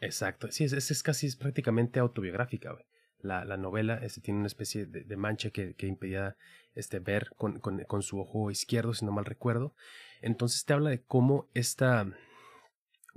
[0.00, 2.76] Exacto, sí, es, es, casi es prácticamente autobiográfica.
[3.18, 6.36] La, la, novela este, tiene una especie de, mancha que, que impedía
[6.74, 9.74] este, ver con, con, con, su ojo izquierdo, si no mal recuerdo.
[10.20, 12.06] Entonces te habla de cómo esta,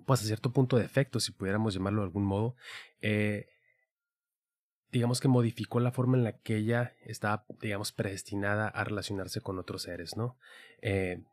[0.05, 2.55] pues a cierto punto de efecto, si pudiéramos llamarlo de algún modo,
[3.01, 3.49] eh,
[4.91, 9.59] digamos que modificó la forma en la que ella estaba, digamos, predestinada a relacionarse con
[9.59, 10.37] otros seres, ¿no?
[10.81, 11.23] Eh,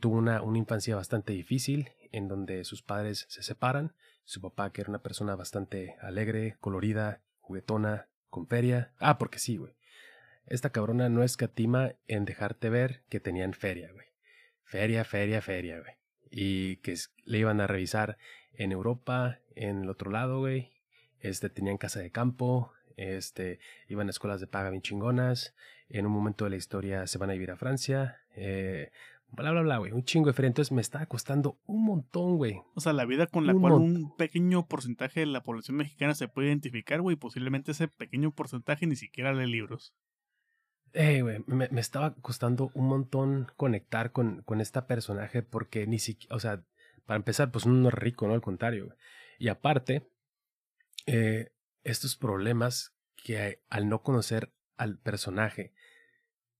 [0.00, 3.94] tuvo una, una infancia bastante difícil, en donde sus padres se separan,
[4.24, 8.92] su papá, que era una persona bastante alegre, colorida, juguetona, con feria.
[8.98, 9.74] Ah, porque sí, güey.
[10.46, 14.06] Esta cabrona no escatima en dejarte ver que tenían feria, güey.
[14.62, 15.94] Feria, feria, feria, güey.
[16.30, 18.18] y que le iban a revisar
[18.54, 20.72] en Europa, en el otro lado, güey.
[21.20, 25.54] Este, tenían casa de campo, este, iban a escuelas de paga bien chingonas.
[25.88, 28.18] En un momento de la historia se van a vivir a Francia.
[28.34, 28.90] Eh,
[29.28, 29.92] bla, bla, bla, güey.
[29.92, 32.60] Un chingo de Entonces me estaba costando un montón, güey.
[32.74, 36.28] O sea, la vida con la cual un pequeño porcentaje de la población mexicana se
[36.28, 37.16] puede identificar, güey.
[37.16, 39.94] Posiblemente ese pequeño porcentaje ni siquiera lee libros.
[40.92, 45.98] Eh, güey, me, me, estaba costando un montón conectar con, con esta personaje porque ni
[45.98, 46.62] siquiera, o sea,
[47.04, 48.34] para empezar, pues uno no es rico, ¿no?
[48.34, 48.86] Al contrario.
[48.86, 48.98] Güey.
[49.38, 50.08] Y aparte,
[51.06, 51.50] eh,
[51.84, 55.72] estos problemas que al no conocer al personaje,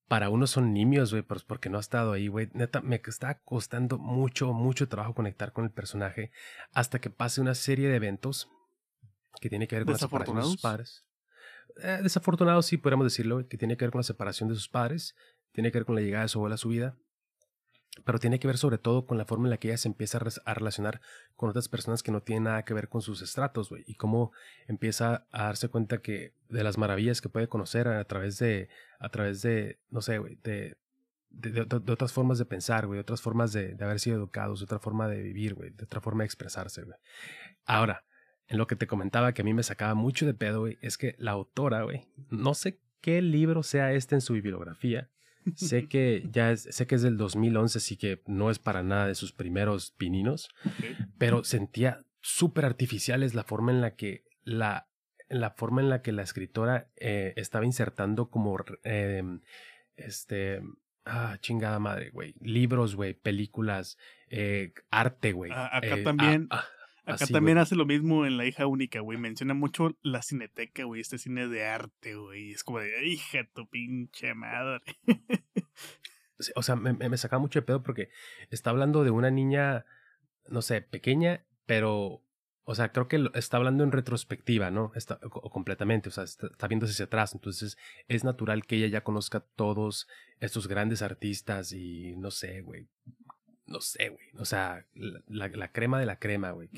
[0.09, 2.51] para uno son nimios, güey, pues porque no ha estado ahí, güey.
[2.53, 6.31] Neta, me está costando mucho, mucho trabajo conectar con el personaje
[6.73, 8.49] hasta que pase una serie de eventos
[9.41, 11.05] que tiene que ver con la separación de sus padres.
[11.83, 15.17] Eh, desafortunado, sí, podríamos decirlo, que tiene que ver con la separación de sus padres,
[15.53, 16.97] tiene que ver con la llegada de su abuela a su vida,
[18.05, 20.19] pero tiene que ver sobre todo con la forma en la que ella se empieza
[20.45, 21.01] a relacionar
[21.37, 24.33] con otras personas que no tienen nada que ver con sus estratos, güey, y cómo
[24.67, 28.69] empieza a darse cuenta que de las maravillas que puede conocer a través de,
[28.99, 30.77] a través de, no sé, güey, de,
[31.31, 34.65] de, otras formas de pensar, güey, de otras formas de, de, haber sido educados, de
[34.65, 36.99] otra forma de vivir, güey, de otra forma de expresarse, güey.
[37.65, 38.05] Ahora,
[38.47, 40.99] en lo que te comentaba que a mí me sacaba mucho de pedo, güey, es
[40.99, 45.11] que la autora, güey, no sé qué libro sea este en su bibliografía,
[45.55, 49.07] sé que ya es, sé que es del 2011, así que no es para nada
[49.07, 50.49] de sus primeros pininos,
[51.19, 54.89] pero sentía súper artificiales la forma en la que la,
[55.29, 59.41] la forma en la que la escritora eh, estaba insertando como em,
[59.97, 60.61] este
[61.05, 65.53] ah chingada madre, güey, libros, güey, películas, eh, arte, güey.
[65.53, 66.49] acá eh, también.
[67.07, 69.19] Acá también hace lo mismo en La hija única, güey.
[69.19, 71.01] Menciona mucho la cineteca, güey.
[71.01, 72.53] Este cine de arte, güey.
[72.53, 74.83] Es como de, hija, tu pinche madre.
[76.57, 78.09] o sea, me, me sacaba mucho de pedo porque
[78.51, 79.85] está hablando de una niña,
[80.49, 82.25] no sé, pequeña, pero
[82.67, 84.91] o sea, creo que está hablando en retrospectiva, ¿no?
[84.95, 87.35] Está, o, completamente, o sea, está, está, viéndose hacia atrás.
[87.35, 87.77] Entonces,
[88.09, 90.09] es natural que ella ya conozca todos
[90.41, 92.89] estos grandes artistas y no sé, güey,
[93.67, 94.27] no sé, güey.
[94.39, 96.69] O sea, la, la, crema de la crema, güey.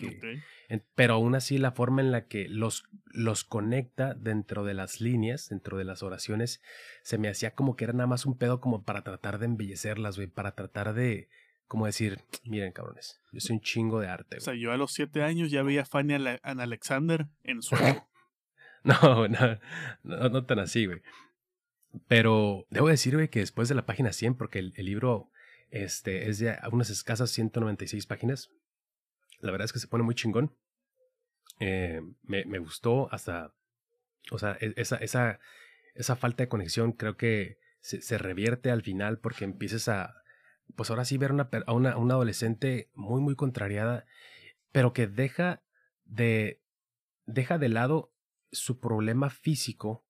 [0.94, 5.48] pero aún así, la forma en la que los, los conecta dentro de las líneas,
[5.48, 6.62] dentro de las oraciones,
[7.02, 10.16] se me hacía como que era nada más un pedo como para tratar de embellecerlas,
[10.16, 10.28] güey.
[10.28, 11.28] Para tratar de,
[11.66, 14.36] como decir, miren, cabrones, yo soy un chingo de arte.
[14.36, 17.74] O sea, yo a los siete años ya veía a Fanny Alexander en su.
[18.84, 19.58] no, no,
[20.04, 21.02] no, no tan así, güey.
[22.06, 25.30] Pero debo decir, güey, que después de la página 100, porque el libro
[25.84, 28.50] este, es de unas escasas 196 páginas.
[29.40, 30.56] La verdad es que se pone muy chingón.
[31.60, 33.54] Eh, me, me, gustó hasta,
[34.30, 35.38] o sea, e, esa, esa,
[35.94, 40.22] esa falta de conexión creo que se, revierte al final porque empiezas a,
[40.74, 44.04] pues ahora sí ver una, a una, una adolescente muy, muy contrariada,
[44.72, 45.62] pero que deja
[46.04, 46.62] de,
[47.24, 48.12] deja de lado
[48.52, 50.04] su problema físico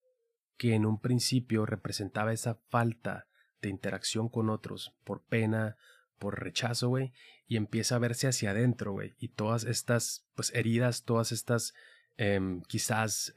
[0.57, 3.29] que en un principio representaba esa falta
[3.69, 5.77] interacción con otros por pena,
[6.19, 7.13] por rechazo, güey,
[7.47, 11.75] y empieza a verse hacia adentro, güey, y todas estas, pues, heridas, todas estas,
[12.17, 13.33] em, quizás,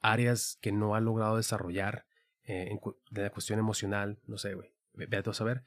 [0.00, 2.06] áreas que no ha logrado desarrollar
[2.46, 2.80] eh, en
[3.10, 5.64] de la cuestión emocional, no sé, güey, ve a todo saber.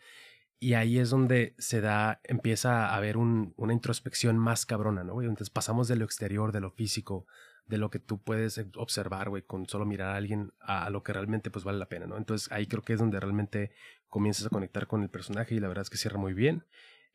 [0.59, 5.13] Y ahí es donde se da, empieza a haber un, una introspección más cabrona, ¿no,
[5.13, 5.27] güey?
[5.27, 7.27] Entonces pasamos de lo exterior, de lo físico,
[7.67, 11.13] de lo que tú puedes observar, güey, con solo mirar a alguien a, lo que
[11.13, 12.17] realmente pues vale la pena, ¿no?
[12.17, 13.71] Entonces ahí creo que es donde realmente
[14.09, 16.65] comienzas a conectar con el personaje y la verdad es que cierra muy bien.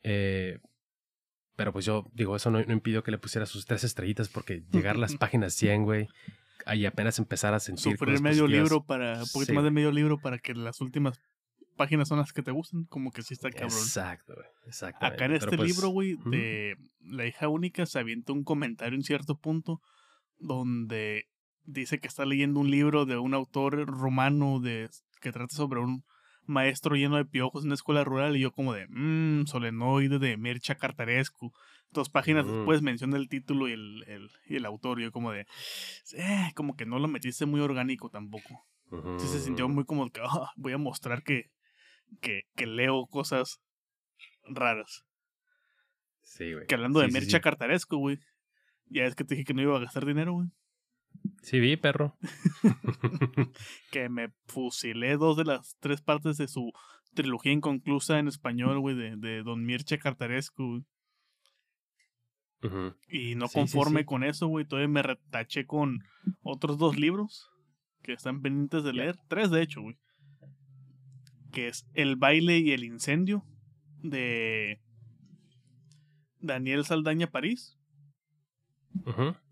[0.03, 0.59] Eh,
[1.55, 4.63] pero pues yo digo, eso no, no impidió que le pusiera sus tres estrellitas porque
[4.71, 6.07] llegar a las páginas 100, güey,
[6.65, 7.97] ahí apenas empezar a sentir...
[7.97, 11.19] Sufrir medio libro para, un poquito más de medio libro para que las últimas
[11.75, 13.71] páginas son las que te gustan, como que sí está cabrón.
[13.71, 14.47] Exacto, güey.
[14.65, 15.05] Exacto.
[15.05, 19.03] Acá en este pues, libro, güey, de La hija única se avienta un comentario en
[19.03, 19.81] cierto punto
[20.37, 21.29] donde
[21.65, 24.89] dice que está leyendo un libro de un autor romano de,
[25.21, 26.03] que trata sobre un
[26.45, 30.37] maestro lleno de piojos en una escuela rural y yo como de, mmm, solenoide de
[30.37, 31.53] Mircha Cartarescu.
[31.91, 35.31] Dos páginas después menciona el título y el, el, y el autor y yo como
[35.31, 35.45] de,
[36.13, 38.65] eh, como que no lo metiste muy orgánico tampoco.
[39.19, 41.51] Sí se sintió muy como que, ah, voy a mostrar que,
[42.21, 43.59] que, que leo cosas
[44.47, 45.03] raras.
[46.21, 46.67] Sí, güey.
[46.67, 48.19] Que hablando de Mircha Cartarescu, güey,
[48.85, 50.49] ya es que te dije que no iba a gastar dinero, güey.
[51.43, 52.17] Sí, vi, perro.
[53.91, 56.71] que me fusilé dos de las tres partes de su
[57.13, 60.85] trilogía inconclusa en español, güey, de, de Don Mirche Cartarescu.
[63.09, 65.99] Y no conforme con eso, güey, todavía me retaché con
[66.43, 67.51] otros dos libros
[68.01, 69.17] que están pendientes de leer.
[69.27, 69.97] Tres, de hecho, güey.
[71.51, 73.43] Que es El baile y el incendio
[74.01, 74.81] de
[76.39, 77.77] Daniel Saldaña París.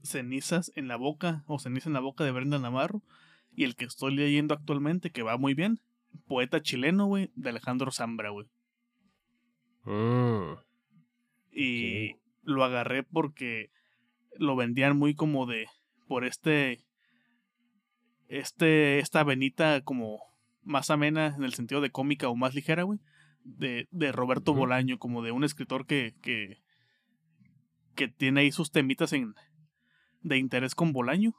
[0.03, 3.01] Cenizas en la boca o ceniza en la boca de Brenda Navarro.
[3.53, 5.79] Y el que estoy leyendo actualmente, que va muy bien,
[6.27, 8.47] poeta chileno, güey, de Alejandro Zambra, güey.
[9.83, 10.57] Mm.
[11.51, 13.71] Y lo agarré porque
[14.37, 15.67] lo vendían muy como de,
[16.07, 16.85] por este,
[18.27, 20.19] este, esta venita como
[20.63, 22.99] más amena en el sentido de cómica o más ligera, güey,
[23.43, 26.61] de, de Roberto Bolaño, como de un escritor que, que,
[27.95, 29.35] que tiene ahí sus temitas en,
[30.21, 31.33] de interés con Bolaño.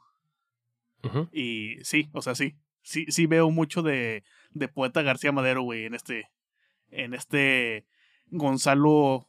[1.33, 5.83] Y sí, o sea, sí, sí, sí veo mucho de, de poeta García Madero, güey,
[5.83, 6.31] en este,
[6.91, 7.85] en este
[8.27, 9.27] Gonzalo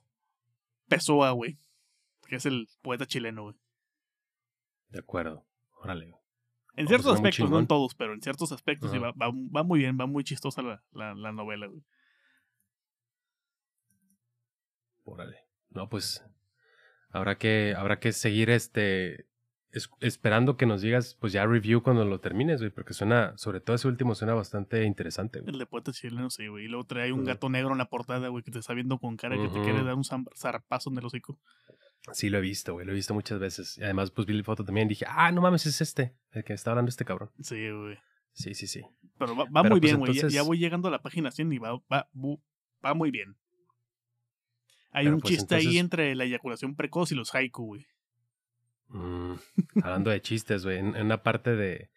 [0.89, 1.59] Pessoa, güey,
[2.29, 3.57] que es el poeta chileno, güey.
[4.91, 5.45] De acuerdo,
[5.81, 6.15] órale.
[6.77, 9.99] En ciertos aspectos, no en todos, pero en ciertos aspectos sí va, va, muy bien,
[10.01, 11.83] va muy chistosa la, la, la novela, güey.
[15.05, 15.39] Órale.
[15.71, 16.25] No, pues
[17.15, 19.27] habrá que, habrá que seguir este
[20.01, 23.75] esperando que nos digas, pues ya review cuando lo termines, güey, porque suena, sobre todo
[23.75, 25.53] ese último suena bastante interesante, güey.
[25.53, 26.67] El de poeta chileno, sí, güey.
[26.67, 29.17] Y luego trae un gato negro en la portada, güey, que te está viendo con
[29.17, 31.41] cara que te quiere dar un zarpazo en el hocico.
[32.13, 33.77] Sí, lo he visto, güey, lo he visto muchas veces.
[33.79, 36.45] Y además, pues vi la foto también y dije, ah, no mames, es este, el
[36.45, 37.31] que está hablando este cabrón.
[37.41, 37.99] Sí, güey.
[38.33, 38.83] Sí, sí, sí.
[39.19, 40.13] Pero va, muy pues, bien, güey.
[40.29, 42.09] Ya, voy llegando a la página 100 y va, va,
[42.85, 43.37] va muy bien.
[44.95, 47.87] Hay un pues, chiste ahí entre la eyaculación precoz y los haiku, güey.
[48.89, 49.35] Mm,
[49.83, 51.91] hablando de chistes, güey, en, una parte de,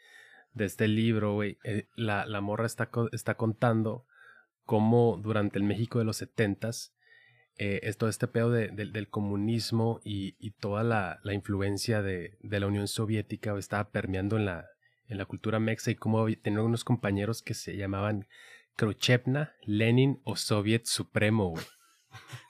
[0.53, 4.07] de este libro, güey, eh, la, la, morra está, está contando
[4.65, 6.95] cómo durante el México de los setentas,
[7.59, 12.37] eh, es todo este pedo de, del comunismo y, y toda la, la influencia de,
[12.41, 14.65] de, la Unión Soviética estaba permeando en la,
[15.07, 18.27] en la cultura mexa y cómo tenía unos compañeros que se llamaban
[18.75, 21.65] Khrushchevna, Lenin o Soviet Supremo, güey.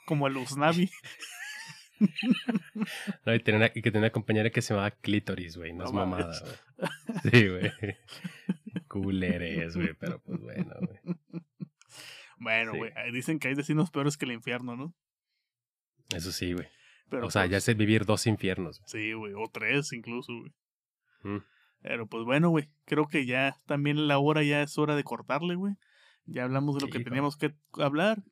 [0.08, 0.90] Como el Usnavi.
[3.26, 5.74] no, y, tenía que tenía una compañera que se llamaba Clitoris, güey.
[5.74, 6.92] No, es mamada, güey.
[7.24, 7.72] Sí, güey.
[8.88, 9.94] Culeres, güey.
[10.00, 11.18] Pero pues bueno, güey.
[12.38, 12.94] Bueno, güey.
[13.12, 14.96] Dicen que hay destinos peores que el infierno, ¿no?
[16.16, 16.68] Eso sí, güey.
[17.22, 18.82] o sea, ya pues sé vivir dos infiernos.
[18.86, 19.34] Sí, güey.
[19.34, 20.54] O tres incluso, güey.
[21.24, 21.44] Mm.
[21.82, 22.70] Pero pues bueno, güey.
[22.86, 25.74] Creo que ya también la hora ya es hora de cortarle, güey.
[26.26, 28.24] Ya hablamos de lo que teníamos que hablar.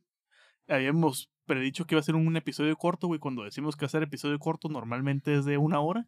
[0.70, 3.20] Habíamos predicho que iba a ser un episodio corto, güey.
[3.20, 6.08] Cuando decimos que va a ser episodio corto, normalmente es de una hora.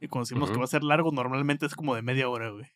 [0.00, 2.66] Y cuando decimos que va a ser largo, normalmente es como de media hora, güey.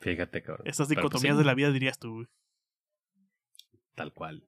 [0.00, 0.66] Fíjate, cabrón.
[0.66, 2.26] Estas pues, dicotomías de la vida dirías tú, güey.
[3.94, 4.46] Tal cual.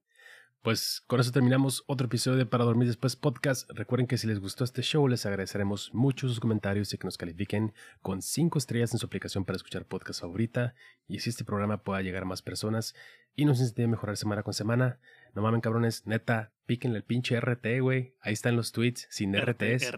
[0.62, 3.70] Pues con eso terminamos otro episodio de Para Dormir Después Podcast.
[3.70, 7.16] Recuerden que si les gustó este show, les agradeceremos mucho sus comentarios y que nos
[7.16, 10.74] califiquen con 5 estrellas en su aplicación para escuchar podcast favorita.
[11.06, 12.94] Y si este programa pueda llegar a más personas
[13.36, 14.98] y nos incentivo a mejorar semana con semana,
[15.38, 18.16] no mamen cabrones, neta, píquenle el pinche RT, güey.
[18.20, 19.92] Ahí están los tweets sin RTs.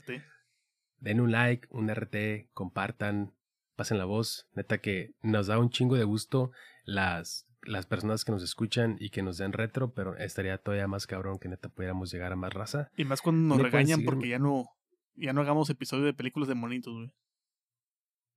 [0.98, 3.32] Den un like, un RT, compartan,
[3.74, 4.50] pasen la voz.
[4.52, 6.52] Neta que nos da un chingo de gusto
[6.84, 11.06] las las personas que nos escuchan y que nos den retro, pero estaría todavía más
[11.06, 12.90] cabrón que neta pudiéramos llegar a más raza.
[12.94, 14.68] Y más cuando nos regañan porque ya no,
[15.14, 17.12] ya no hagamos episodio de películas de monitos, güey.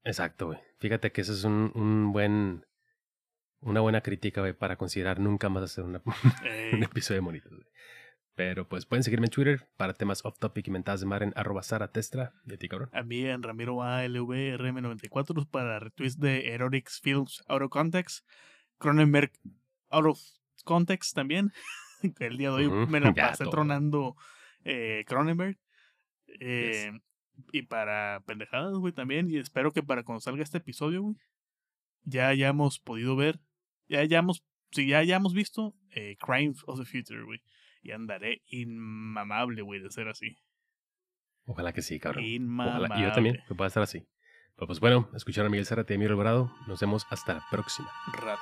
[0.05, 0.59] Exacto, güey.
[0.79, 2.65] Fíjate que eso es un, un buen,
[3.63, 5.83] una buena crítica, güey, para considerar nunca más hacer
[6.73, 7.67] un episodio de monitos, güey.
[8.35, 11.33] Pero pues pueden seguirme en Twitter para temas off topic y mentadas de mar en
[11.35, 11.61] arroba
[11.91, 12.89] testra de ti, cabrón.
[12.91, 18.25] A mí en Ramiro ALVRM94 para retweets de Erotics Films Out of Context.
[18.79, 19.31] Cronenberg
[19.91, 20.19] out of
[20.65, 21.53] context también.
[22.19, 24.15] El día de hoy me la pasé tronando
[24.65, 25.57] eh, Cronenberg.
[26.39, 26.91] Eh,
[27.51, 29.29] y para pendejadas, güey, también.
[29.29, 31.15] Y espero que para cuando salga este episodio, güey,
[32.03, 33.39] ya hayamos podido ver,
[33.93, 37.41] ya hayamos, si ya hayamos visto eh, Crime of the Future, güey.
[37.81, 40.37] Y andaré inmamable, güey, de ser así.
[41.45, 42.23] Ojalá que sí, cabrón.
[42.23, 42.99] Inmamable.
[42.99, 44.07] Y yo también, que pueda estar así.
[44.55, 46.51] Pero pues bueno, escucharon a Miguel Zárate y Emilio Alvarado.
[46.67, 47.89] Nos vemos hasta la próxima.
[48.13, 48.41] Rato.